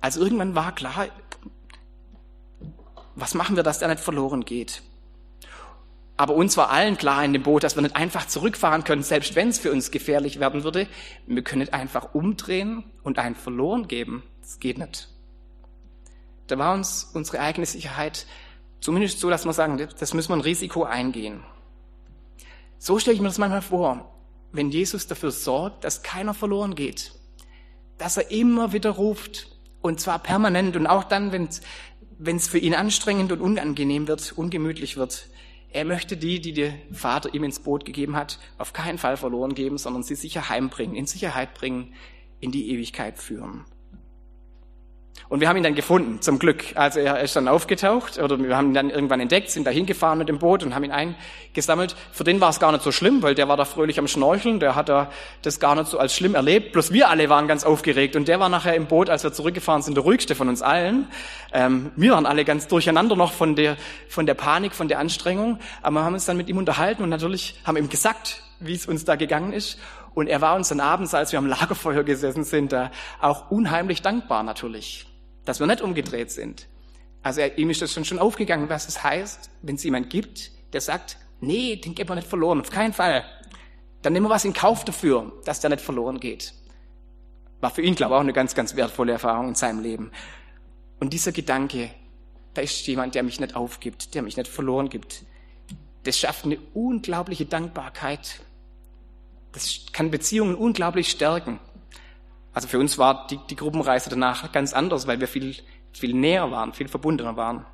Also 0.00 0.20
irgendwann 0.20 0.56
war 0.56 0.74
klar, 0.74 1.06
was 3.14 3.34
machen 3.34 3.54
wir, 3.54 3.62
dass 3.62 3.78
der 3.78 3.86
nicht 3.86 4.00
verloren 4.00 4.44
geht? 4.44 4.82
Aber 6.16 6.34
uns 6.34 6.56
war 6.56 6.70
allen 6.70 6.96
klar 6.96 7.24
in 7.24 7.32
dem 7.32 7.44
Boot, 7.44 7.62
dass 7.62 7.76
wir 7.76 7.82
nicht 7.82 7.94
einfach 7.94 8.26
zurückfahren 8.26 8.82
können, 8.82 9.04
selbst 9.04 9.36
wenn 9.36 9.50
es 9.50 9.60
für 9.60 9.70
uns 9.70 9.92
gefährlich 9.92 10.40
werden 10.40 10.64
würde. 10.64 10.88
Wir 11.28 11.44
können 11.44 11.60
nicht 11.60 11.74
einfach 11.74 12.12
umdrehen 12.12 12.82
und 13.04 13.20
einen 13.20 13.36
verloren 13.36 13.86
geben. 13.86 14.24
Das 14.40 14.58
geht 14.58 14.78
nicht. 14.78 15.11
Da 16.52 16.58
war 16.58 16.74
uns 16.74 17.04
unsere 17.14 17.40
eigene 17.40 17.64
Sicherheit 17.64 18.26
zumindest 18.78 19.20
so, 19.20 19.30
dass 19.30 19.46
wir 19.46 19.54
sagen, 19.54 19.88
das 19.98 20.12
müssen 20.12 20.28
wir 20.28 20.36
ein 20.36 20.42
Risiko 20.42 20.84
eingehen. 20.84 21.42
So 22.76 22.98
stelle 22.98 23.14
ich 23.14 23.22
mir 23.22 23.28
das 23.28 23.38
manchmal 23.38 23.62
vor, 23.62 24.14
wenn 24.52 24.68
Jesus 24.68 25.06
dafür 25.06 25.30
sorgt, 25.30 25.82
dass 25.82 26.02
keiner 26.02 26.34
verloren 26.34 26.74
geht, 26.74 27.14
dass 27.96 28.18
er 28.18 28.30
immer 28.30 28.74
wieder 28.74 28.90
ruft, 28.90 29.56
und 29.80 29.98
zwar 29.98 30.18
permanent 30.18 30.76
und 30.76 30.86
auch 30.86 31.04
dann, 31.04 31.32
wenn 31.32 32.36
es 32.36 32.48
für 32.48 32.58
ihn 32.58 32.74
anstrengend 32.74 33.32
und 33.32 33.40
unangenehm 33.40 34.06
wird, 34.06 34.32
ungemütlich 34.36 34.98
wird. 34.98 35.28
Er 35.70 35.86
möchte 35.86 36.18
die, 36.18 36.38
die 36.38 36.52
der 36.52 36.74
Vater 36.92 37.32
ihm 37.32 37.44
ins 37.44 37.60
Boot 37.60 37.86
gegeben 37.86 38.14
hat, 38.14 38.38
auf 38.58 38.74
keinen 38.74 38.98
Fall 38.98 39.16
verloren 39.16 39.54
geben, 39.54 39.78
sondern 39.78 40.02
sie 40.02 40.16
sicher 40.16 40.50
heimbringen, 40.50 40.96
in 40.96 41.06
Sicherheit 41.06 41.54
bringen, 41.54 41.94
in 42.40 42.52
die 42.52 42.68
Ewigkeit 42.72 43.16
führen. 43.16 43.64
Und 45.32 45.40
wir 45.40 45.48
haben 45.48 45.56
ihn 45.56 45.62
dann 45.62 45.74
gefunden, 45.74 46.20
zum 46.20 46.38
Glück. 46.38 46.62
Also 46.74 47.00
er 47.00 47.20
ist 47.20 47.34
dann 47.36 47.48
aufgetaucht 47.48 48.18
oder 48.18 48.38
wir 48.38 48.54
haben 48.54 48.66
ihn 48.66 48.74
dann 48.74 48.90
irgendwann 48.90 49.18
entdeckt, 49.18 49.48
sind 49.48 49.66
da 49.66 49.70
hingefahren 49.70 50.18
mit 50.18 50.28
dem 50.28 50.38
Boot 50.38 50.62
und 50.62 50.74
haben 50.74 50.84
ihn 50.84 50.92
eingesammelt. 50.92 51.96
Für 52.12 52.22
den 52.22 52.38
war 52.42 52.50
es 52.50 52.60
gar 52.60 52.70
nicht 52.70 52.84
so 52.84 52.92
schlimm, 52.92 53.22
weil 53.22 53.34
der 53.34 53.48
war 53.48 53.56
da 53.56 53.64
fröhlich 53.64 53.98
am 53.98 54.08
Schnorcheln, 54.08 54.60
der 54.60 54.74
hat 54.74 54.90
da 54.90 55.10
das 55.40 55.58
gar 55.58 55.74
nicht 55.74 55.86
so 55.86 55.98
als 55.98 56.14
schlimm 56.14 56.34
erlebt. 56.34 56.72
Bloß 56.72 56.92
wir 56.92 57.08
alle 57.08 57.30
waren 57.30 57.48
ganz 57.48 57.64
aufgeregt 57.64 58.14
und 58.14 58.28
der 58.28 58.40
war 58.40 58.50
nachher 58.50 58.74
im 58.74 58.84
Boot, 58.84 59.08
als 59.08 59.24
wir 59.24 59.32
zurückgefahren 59.32 59.80
sind, 59.80 59.94
der 59.94 60.04
ruhigste 60.04 60.34
von 60.34 60.50
uns 60.50 60.60
allen. 60.60 61.08
Ähm, 61.54 61.92
wir 61.96 62.12
waren 62.12 62.26
alle 62.26 62.44
ganz 62.44 62.68
durcheinander 62.68 63.16
noch 63.16 63.32
von 63.32 63.56
der, 63.56 63.78
von 64.10 64.26
der 64.26 64.34
Panik, 64.34 64.74
von 64.74 64.88
der 64.88 64.98
Anstrengung. 64.98 65.60
Aber 65.80 66.00
wir 66.00 66.04
haben 66.04 66.12
uns 66.12 66.26
dann 66.26 66.36
mit 66.36 66.50
ihm 66.50 66.58
unterhalten 66.58 67.02
und 67.02 67.08
natürlich 67.08 67.58
haben 67.64 67.78
ihm 67.78 67.88
gesagt, 67.88 68.42
wie 68.60 68.74
es 68.74 68.84
uns 68.84 69.06
da 69.06 69.16
gegangen 69.16 69.54
ist. 69.54 69.78
Und 70.12 70.26
er 70.26 70.42
war 70.42 70.56
uns 70.56 70.68
dann 70.68 70.80
abends, 70.80 71.14
als 71.14 71.32
wir 71.32 71.38
am 71.38 71.46
Lagerfeuer 71.46 72.02
gesessen 72.02 72.44
sind, 72.44 72.72
da 72.72 72.90
auch 73.22 73.50
unheimlich 73.50 74.02
dankbar 74.02 74.42
natürlich 74.42 75.06
dass 75.44 75.60
wir 75.60 75.66
nicht 75.66 75.80
umgedreht 75.80 76.30
sind. 76.30 76.68
Also 77.22 77.40
ihm 77.42 77.70
ist 77.70 77.82
das 77.82 77.92
schon, 77.92 78.04
schon 78.04 78.18
aufgegangen, 78.18 78.68
was 78.68 78.88
es 78.88 79.02
heißt, 79.02 79.50
wenn 79.62 79.76
es 79.76 79.84
jemand 79.84 80.10
gibt, 80.10 80.50
der 80.72 80.80
sagt, 80.80 81.16
nee, 81.40 81.76
den 81.76 81.94
geht 81.94 82.08
man 82.08 82.18
nicht 82.18 82.28
verloren, 82.28 82.60
auf 82.60 82.70
keinen 82.70 82.92
Fall. 82.92 83.24
Dann 84.02 84.12
nehmen 84.12 84.26
wir 84.26 84.30
was 84.30 84.44
in 84.44 84.52
Kauf 84.52 84.84
dafür, 84.84 85.32
dass 85.44 85.60
der 85.60 85.70
nicht 85.70 85.82
verloren 85.82 86.18
geht. 86.18 86.54
War 87.60 87.70
für 87.70 87.82
ihn, 87.82 87.94
glaube 87.94 88.14
ich, 88.14 88.16
auch 88.16 88.22
eine 88.22 88.32
ganz, 88.32 88.54
ganz 88.54 88.74
wertvolle 88.74 89.12
Erfahrung 89.12 89.48
in 89.48 89.54
seinem 89.54 89.80
Leben. 89.80 90.10
Und 90.98 91.12
dieser 91.12 91.30
Gedanke, 91.30 91.90
da 92.54 92.62
ist 92.62 92.86
jemand, 92.86 93.14
der 93.14 93.22
mich 93.22 93.38
nicht 93.38 93.54
aufgibt, 93.54 94.14
der 94.14 94.22
mich 94.22 94.36
nicht 94.36 94.48
verloren 94.48 94.88
gibt, 94.88 95.22
das 96.04 96.18
schafft 96.18 96.44
eine 96.44 96.58
unglaubliche 96.74 97.46
Dankbarkeit. 97.46 98.40
Das 99.52 99.86
kann 99.92 100.10
Beziehungen 100.10 100.56
unglaublich 100.56 101.10
stärken. 101.10 101.60
Also 102.52 102.68
für 102.68 102.78
uns 102.78 102.98
war 102.98 103.26
die, 103.28 103.38
die 103.48 103.56
Gruppenreise 103.56 104.10
danach 104.10 104.50
ganz 104.52 104.72
anders, 104.72 105.06
weil 105.06 105.20
wir 105.20 105.28
viel, 105.28 105.56
viel 105.92 106.14
näher 106.14 106.50
waren, 106.50 106.72
viel 106.72 106.88
verbundener 106.88 107.36
waren. 107.36 107.64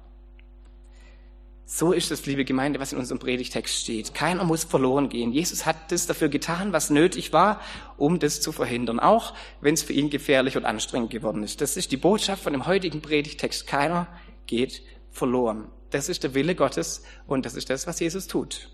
So 1.70 1.92
ist 1.92 2.10
es, 2.10 2.24
liebe 2.24 2.46
Gemeinde, 2.46 2.80
was 2.80 2.94
in 2.94 2.98
unserem 2.98 3.18
Predigtext 3.18 3.76
steht. 3.76 4.14
Keiner 4.14 4.42
muss 4.44 4.64
verloren 4.64 5.10
gehen. 5.10 5.32
Jesus 5.32 5.66
hat 5.66 5.92
das 5.92 6.06
dafür 6.06 6.30
getan, 6.30 6.72
was 6.72 6.88
nötig 6.88 7.34
war, 7.34 7.60
um 7.98 8.18
das 8.18 8.40
zu 8.40 8.52
verhindern, 8.52 8.98
auch 8.98 9.34
wenn 9.60 9.74
es 9.74 9.82
für 9.82 9.92
ihn 9.92 10.08
gefährlich 10.08 10.56
und 10.56 10.64
anstrengend 10.64 11.10
geworden 11.10 11.42
ist. 11.42 11.60
Das 11.60 11.76
ist 11.76 11.92
die 11.92 11.98
Botschaft 11.98 12.42
von 12.42 12.54
dem 12.54 12.64
heutigen 12.64 13.02
Predigtext. 13.02 13.66
Keiner 13.66 14.06
geht 14.46 14.82
verloren. 15.10 15.68
Das 15.90 16.08
ist 16.08 16.22
der 16.22 16.32
Wille 16.32 16.54
Gottes 16.54 17.02
und 17.26 17.44
das 17.44 17.54
ist 17.54 17.68
das, 17.68 17.86
was 17.86 18.00
Jesus 18.00 18.28
tut. 18.28 18.70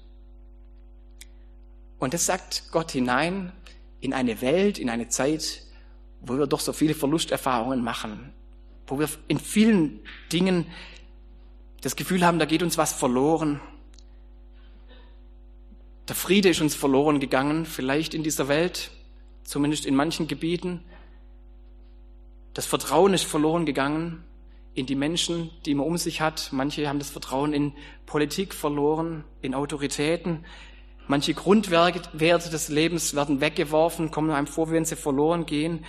Und 1.98 2.14
das 2.14 2.26
sagt 2.26 2.70
Gott 2.70 2.92
hinein 2.92 3.50
in 4.00 4.12
eine 4.12 4.40
Welt, 4.40 4.78
in 4.78 4.88
eine 4.88 5.08
Zeit, 5.08 5.63
wo 6.26 6.38
wir 6.38 6.46
doch 6.46 6.60
so 6.60 6.72
viele 6.72 6.94
Verlusterfahrungen 6.94 7.82
machen, 7.82 8.32
wo 8.86 8.98
wir 8.98 9.08
in 9.28 9.38
vielen 9.38 10.00
Dingen 10.32 10.66
das 11.80 11.96
Gefühl 11.96 12.24
haben, 12.24 12.38
da 12.38 12.46
geht 12.46 12.62
uns 12.62 12.78
was 12.78 12.92
verloren. 12.92 13.60
Der 16.08 16.16
Friede 16.16 16.48
ist 16.48 16.60
uns 16.60 16.74
verloren 16.74 17.20
gegangen, 17.20 17.66
vielleicht 17.66 18.14
in 18.14 18.22
dieser 18.22 18.48
Welt, 18.48 18.90
zumindest 19.42 19.86
in 19.86 19.94
manchen 19.94 20.26
Gebieten. 20.26 20.82
Das 22.54 22.66
Vertrauen 22.66 23.14
ist 23.14 23.24
verloren 23.24 23.66
gegangen 23.66 24.24
in 24.74 24.86
die 24.86 24.94
Menschen, 24.94 25.50
die 25.66 25.74
man 25.74 25.86
um 25.86 25.96
sich 25.96 26.20
hat. 26.20 26.50
Manche 26.52 26.88
haben 26.88 26.98
das 26.98 27.10
Vertrauen 27.10 27.52
in 27.52 27.72
Politik 28.06 28.54
verloren, 28.54 29.24
in 29.40 29.54
Autoritäten. 29.54 30.44
Manche 31.06 31.34
Grundwerte 31.34 32.50
des 32.50 32.68
Lebens 32.68 33.14
werden 33.14 33.40
weggeworfen, 33.40 34.10
kommen 34.10 34.30
einem 34.30 34.46
vor, 34.46 34.70
wenn 34.70 34.84
sie 34.84 34.96
verloren 34.96 35.46
gehen. 35.46 35.84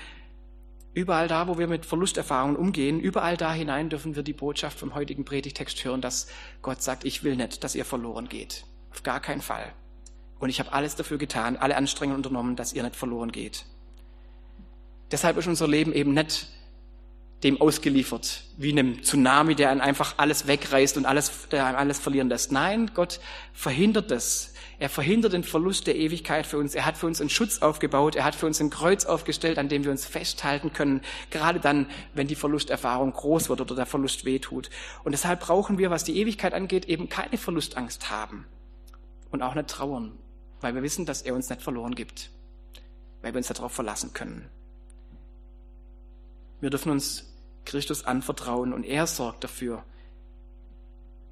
Überall 0.95 1.27
da, 1.27 1.49
wo 1.49 1.58
wir 1.58 1.67
mit 1.67 1.86
Verlusterfahrungen 1.86 2.55
umgehen, 2.55 3.01
überall 3.01 3.36
da 3.36 3.53
hinein 3.53 3.89
dürfen 3.89 4.15
wir 4.15 4.23
die 4.23 4.31
Botschaft 4.31 4.79
vom 4.79 4.95
heutigen 4.95 5.25
Predigtext 5.25 5.84
hören, 5.84 5.99
dass 5.99 6.27
Gott 6.62 6.81
sagt, 6.81 7.03
ich 7.03 7.21
will 7.21 7.36
nicht, 7.36 7.65
dass 7.65 7.75
ihr 7.75 7.84
verloren 7.84 8.29
geht. 8.29 8.65
Auf 8.91 9.03
gar 9.03 9.19
keinen 9.19 9.41
Fall. 9.41 9.73
Und 10.39 10.47
ich 10.47 10.62
habe 10.62 10.71
alles 10.71 10.95
dafür 10.95 11.17
getan, 11.17 11.58
alle 11.58 11.75
Anstrengungen 11.75 12.19
unternommen, 12.19 12.55
dass 12.55 12.71
ihr 12.71 12.81
nicht 12.81 12.95
verloren 12.95 13.34
geht. 13.34 13.65
Deshalb 15.12 15.36
ist 15.36 15.47
unser 15.47 15.67
Leben 15.67 15.91
eben 15.91 16.13
nicht 16.13 16.47
dem 17.45 17.62
ausgeliefert, 17.62 18.43
wie 18.58 18.71
einem 18.71 19.03
Tsunami, 19.03 19.53
der 19.53 19.69
einen 19.69 19.79
einfach 19.79 20.15
alles 20.17 20.47
wegreißt 20.47 20.97
und 20.97 21.05
alles, 21.05 21.47
der 21.49 21.67
einem 21.67 21.77
alles 21.77 21.99
verlieren 21.99 22.27
lässt. 22.27 22.51
Nein, 22.51 22.89
Gott 22.95 23.19
verhindert 23.53 24.10
das. 24.10 24.51
Er 24.79 24.89
verhindert 24.89 25.34
den 25.34 25.43
Verlust 25.43 25.86
der 25.86 25.95
Ewigkeit 25.95 26.47
für 26.47 26.58
uns. 26.58 26.73
Er 26.73 26.86
hat 26.86 26.97
für 26.97 27.05
uns 27.05 27.21
einen 27.21 27.29
Schutz 27.29 27.60
aufgebaut. 27.60 28.15
Er 28.15 28.25
hat 28.25 28.34
für 28.34 28.47
uns 28.47 28.60
ein 28.60 28.71
Kreuz 28.71 29.05
aufgestellt, 29.05 29.60
an 29.60 29.69
dem 29.69 29.84
wir 29.84 29.91
uns 29.91 30.05
festhalten 30.05 30.73
können. 30.73 31.01
Gerade 31.29 31.60
dann, 31.60 31.88
wenn 32.15 32.27
die 32.27 32.36
Verlusterfahrung 32.36 33.13
groß 33.13 33.47
wird 33.49 33.62
oder 33.62 33.75
der 33.75 33.86
Verlust 33.86 34.25
wehtut. 34.25 34.71
Und 35.03 35.12
deshalb 35.12 35.39
brauchen 35.39 35.77
wir, 35.77 35.91
was 35.91 36.03
die 36.03 36.17
Ewigkeit 36.17 36.53
angeht, 36.53 36.86
eben 36.86 37.10
keine 37.10 37.38
Verlustangst 37.38 38.10
haben. 38.10 38.45
Und 39.29 39.43
auch 39.43 39.53
nicht 39.53 39.69
trauern. 39.69 40.17
Weil 40.62 40.73
wir 40.73 40.81
wissen, 40.81 41.05
dass 41.05 41.21
er 41.21 41.36
uns 41.36 41.47
nicht 41.49 41.62
verloren 41.62 41.93
gibt. 41.93 42.31
Weil 43.21 43.34
wir 43.34 43.38
uns 43.38 43.47
darauf 43.47 43.71
verlassen 43.71 44.13
können. 44.13 44.49
Wir 46.60 46.71
dürfen 46.71 46.91
uns 46.91 47.34
Christus 47.65 48.06
anvertrauen 48.06 48.73
und 48.73 48.84
er 48.84 49.08
sorgt 49.08 49.43
dafür, 49.43 49.84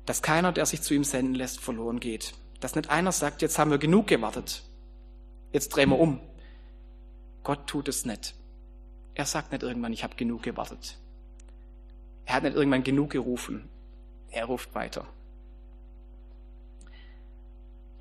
dass 0.05 0.21
keiner, 0.21 0.51
der 0.51 0.65
sich 0.65 0.81
zu 0.81 0.93
ihm 0.93 1.03
senden 1.03 1.35
lässt, 1.35 1.59
verloren 1.59 1.99
geht. 1.99 2.33
Dass 2.59 2.75
nicht 2.75 2.89
einer 2.89 3.11
sagt, 3.11 3.41
jetzt 3.41 3.59
haben 3.59 3.71
wir 3.71 3.77
genug 3.77 4.07
gewartet, 4.07 4.63
jetzt 5.51 5.69
drehen 5.69 5.89
wir 5.89 5.99
um. 5.99 6.19
Gott 7.43 7.67
tut 7.67 7.87
es 7.87 8.05
nicht. 8.05 8.35
Er 9.15 9.25
sagt 9.25 9.51
nicht 9.51 9.63
irgendwann, 9.63 9.93
ich 9.93 10.03
habe 10.03 10.15
genug 10.15 10.43
gewartet. 10.43 10.97
Er 12.25 12.35
hat 12.35 12.43
nicht 12.43 12.55
irgendwann 12.55 12.83
genug 12.83 13.11
gerufen. 13.11 13.69
Er 14.31 14.45
ruft 14.45 14.73
weiter. 14.73 15.05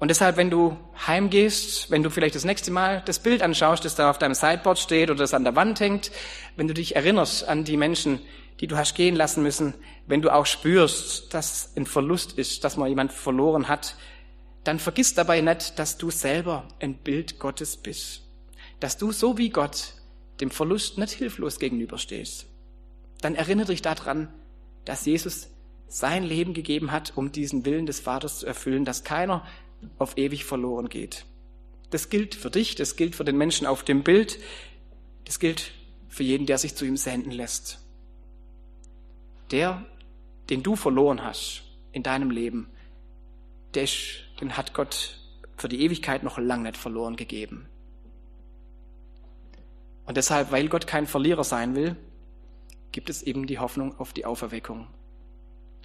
Und 0.03 0.09
deshalb, 0.09 0.37
wenn 0.37 0.51
du 0.51 0.77
heimgehst, 1.07 1.93
wenn 1.93 2.03
du 2.03 2.11
vielleicht 2.11 2.35
das 2.35 2.45
nächste 2.45 2.73
Mal 2.73 3.05
das 3.07 3.21
Bild 3.21 3.41
anschaust, 3.41 3.85
das 3.85 3.95
da 3.95 4.11
auf 4.11 4.19
deinem 4.19 4.35
Sideboard 4.35 4.81
steht 4.81 5.11
oder 5.11 5.21
das 5.21 5.33
an 5.33 5.45
der 5.45 5.55
Wand 5.55 5.79
hängt, 5.79 6.11
wenn 6.57 6.67
du 6.67 6.75
dich 6.75 6.97
erinnerst 6.97 7.47
an 7.47 7.63
die 7.63 7.77
Menschen, 7.77 8.19
die 8.59 8.67
du 8.67 8.77
hast 8.77 8.97
gehen 8.97 9.15
lassen 9.15 9.45
müssen, 9.45 9.75
wenn 10.09 10.21
du 10.21 10.35
auch 10.35 10.45
spürst, 10.45 11.33
dass 11.33 11.71
ein 11.77 11.87
Verlust 11.87 12.33
ist, 12.37 12.65
dass 12.65 12.77
man 12.77 12.89
jemand 12.89 13.13
verloren 13.13 13.69
hat, 13.69 13.95
dann 14.65 14.81
vergiss 14.81 15.15
dabei 15.15 15.41
nicht, 15.41 15.79
dass 15.79 15.99
du 15.99 16.11
selber 16.11 16.67
ein 16.81 16.95
Bild 16.95 17.39
Gottes 17.39 17.77
bist. 17.77 18.23
Dass 18.81 18.99
du 18.99 19.13
so 19.13 19.39
wie 19.39 19.51
Gott 19.51 19.95
dem 20.41 20.51
Verlust 20.51 20.99
nicht 20.99 21.13
hilflos 21.13 21.61
gegenüberstehst. 21.61 22.47
Dann 23.21 23.37
erinnere 23.37 23.67
dich 23.69 23.83
daran, 23.83 24.35
dass 24.85 25.07
Jesus 25.07 25.51
sein 25.87 26.25
Leben 26.25 26.55
gegeben 26.55 26.91
hat, 26.91 27.13
um 27.15 27.31
diesen 27.31 27.65
Willen 27.65 27.87
des 27.87 28.01
Vaters 28.01 28.41
zu 28.41 28.47
erfüllen, 28.47 28.85
dass 28.85 29.05
keiner 29.05 29.47
auf 29.99 30.17
ewig 30.17 30.45
verloren 30.45 30.89
geht. 30.89 31.25
Das 31.91 32.09
gilt 32.09 32.35
für 32.35 32.51
dich, 32.51 32.75
das 32.75 32.97
gilt 32.97 33.15
für 33.15 33.25
den 33.25 33.37
Menschen 33.37 33.67
auf 33.67 33.85
dem 33.85 34.03
Bild, 34.03 34.39
das 35.25 35.39
gilt 35.39 35.73
für 36.09 36.23
jeden, 36.23 36.47
der 36.47 36.59
sich 36.59 36.75
zu 36.75 36.85
ihm 36.85 36.97
senden 36.97 37.33
lässt. 37.33 37.81
Der, 39.51 39.85
den 40.49 40.63
du 40.63 40.77
verloren 40.77 41.23
hast 41.23 41.63
in 41.93 42.03
deinem 42.03 42.31
Leben, 42.31 42.71
der 43.75 43.85
ist, 43.85 44.25
den 44.41 44.57
hat 44.57 44.75
Gott 44.75 45.19
für 45.57 45.69
die 45.69 45.83
Ewigkeit 45.83 46.23
noch 46.23 46.39
lang 46.39 46.63
nicht 46.63 46.77
verloren 46.77 47.17
gegeben. 47.17 47.69
Und 50.05 50.17
deshalb, 50.17 50.51
weil 50.51 50.69
Gott 50.69 50.87
kein 50.87 51.07
Verlierer 51.07 51.45
sein 51.45 51.75
will, 51.75 51.97
gibt 52.91 53.09
es 53.09 53.23
eben 53.23 53.47
die 53.47 53.59
Hoffnung 53.59 53.99
auf 53.99 54.13
die 54.13 54.25
Auferweckung 54.25 54.89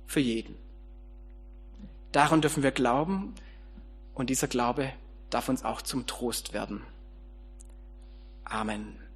für 0.05 0.19
jeden. 0.19 0.55
Daran 2.11 2.41
dürfen 2.41 2.63
wir 2.63 2.71
glauben 2.71 3.35
und 4.17 4.31
dieser 4.31 4.47
Glaube 4.47 4.91
darf 5.29 5.47
uns 5.47 5.63
auch 5.63 5.81
zum 5.81 6.07
Trost 6.07 6.53
werden. 6.53 6.81
Amen. 8.45 9.06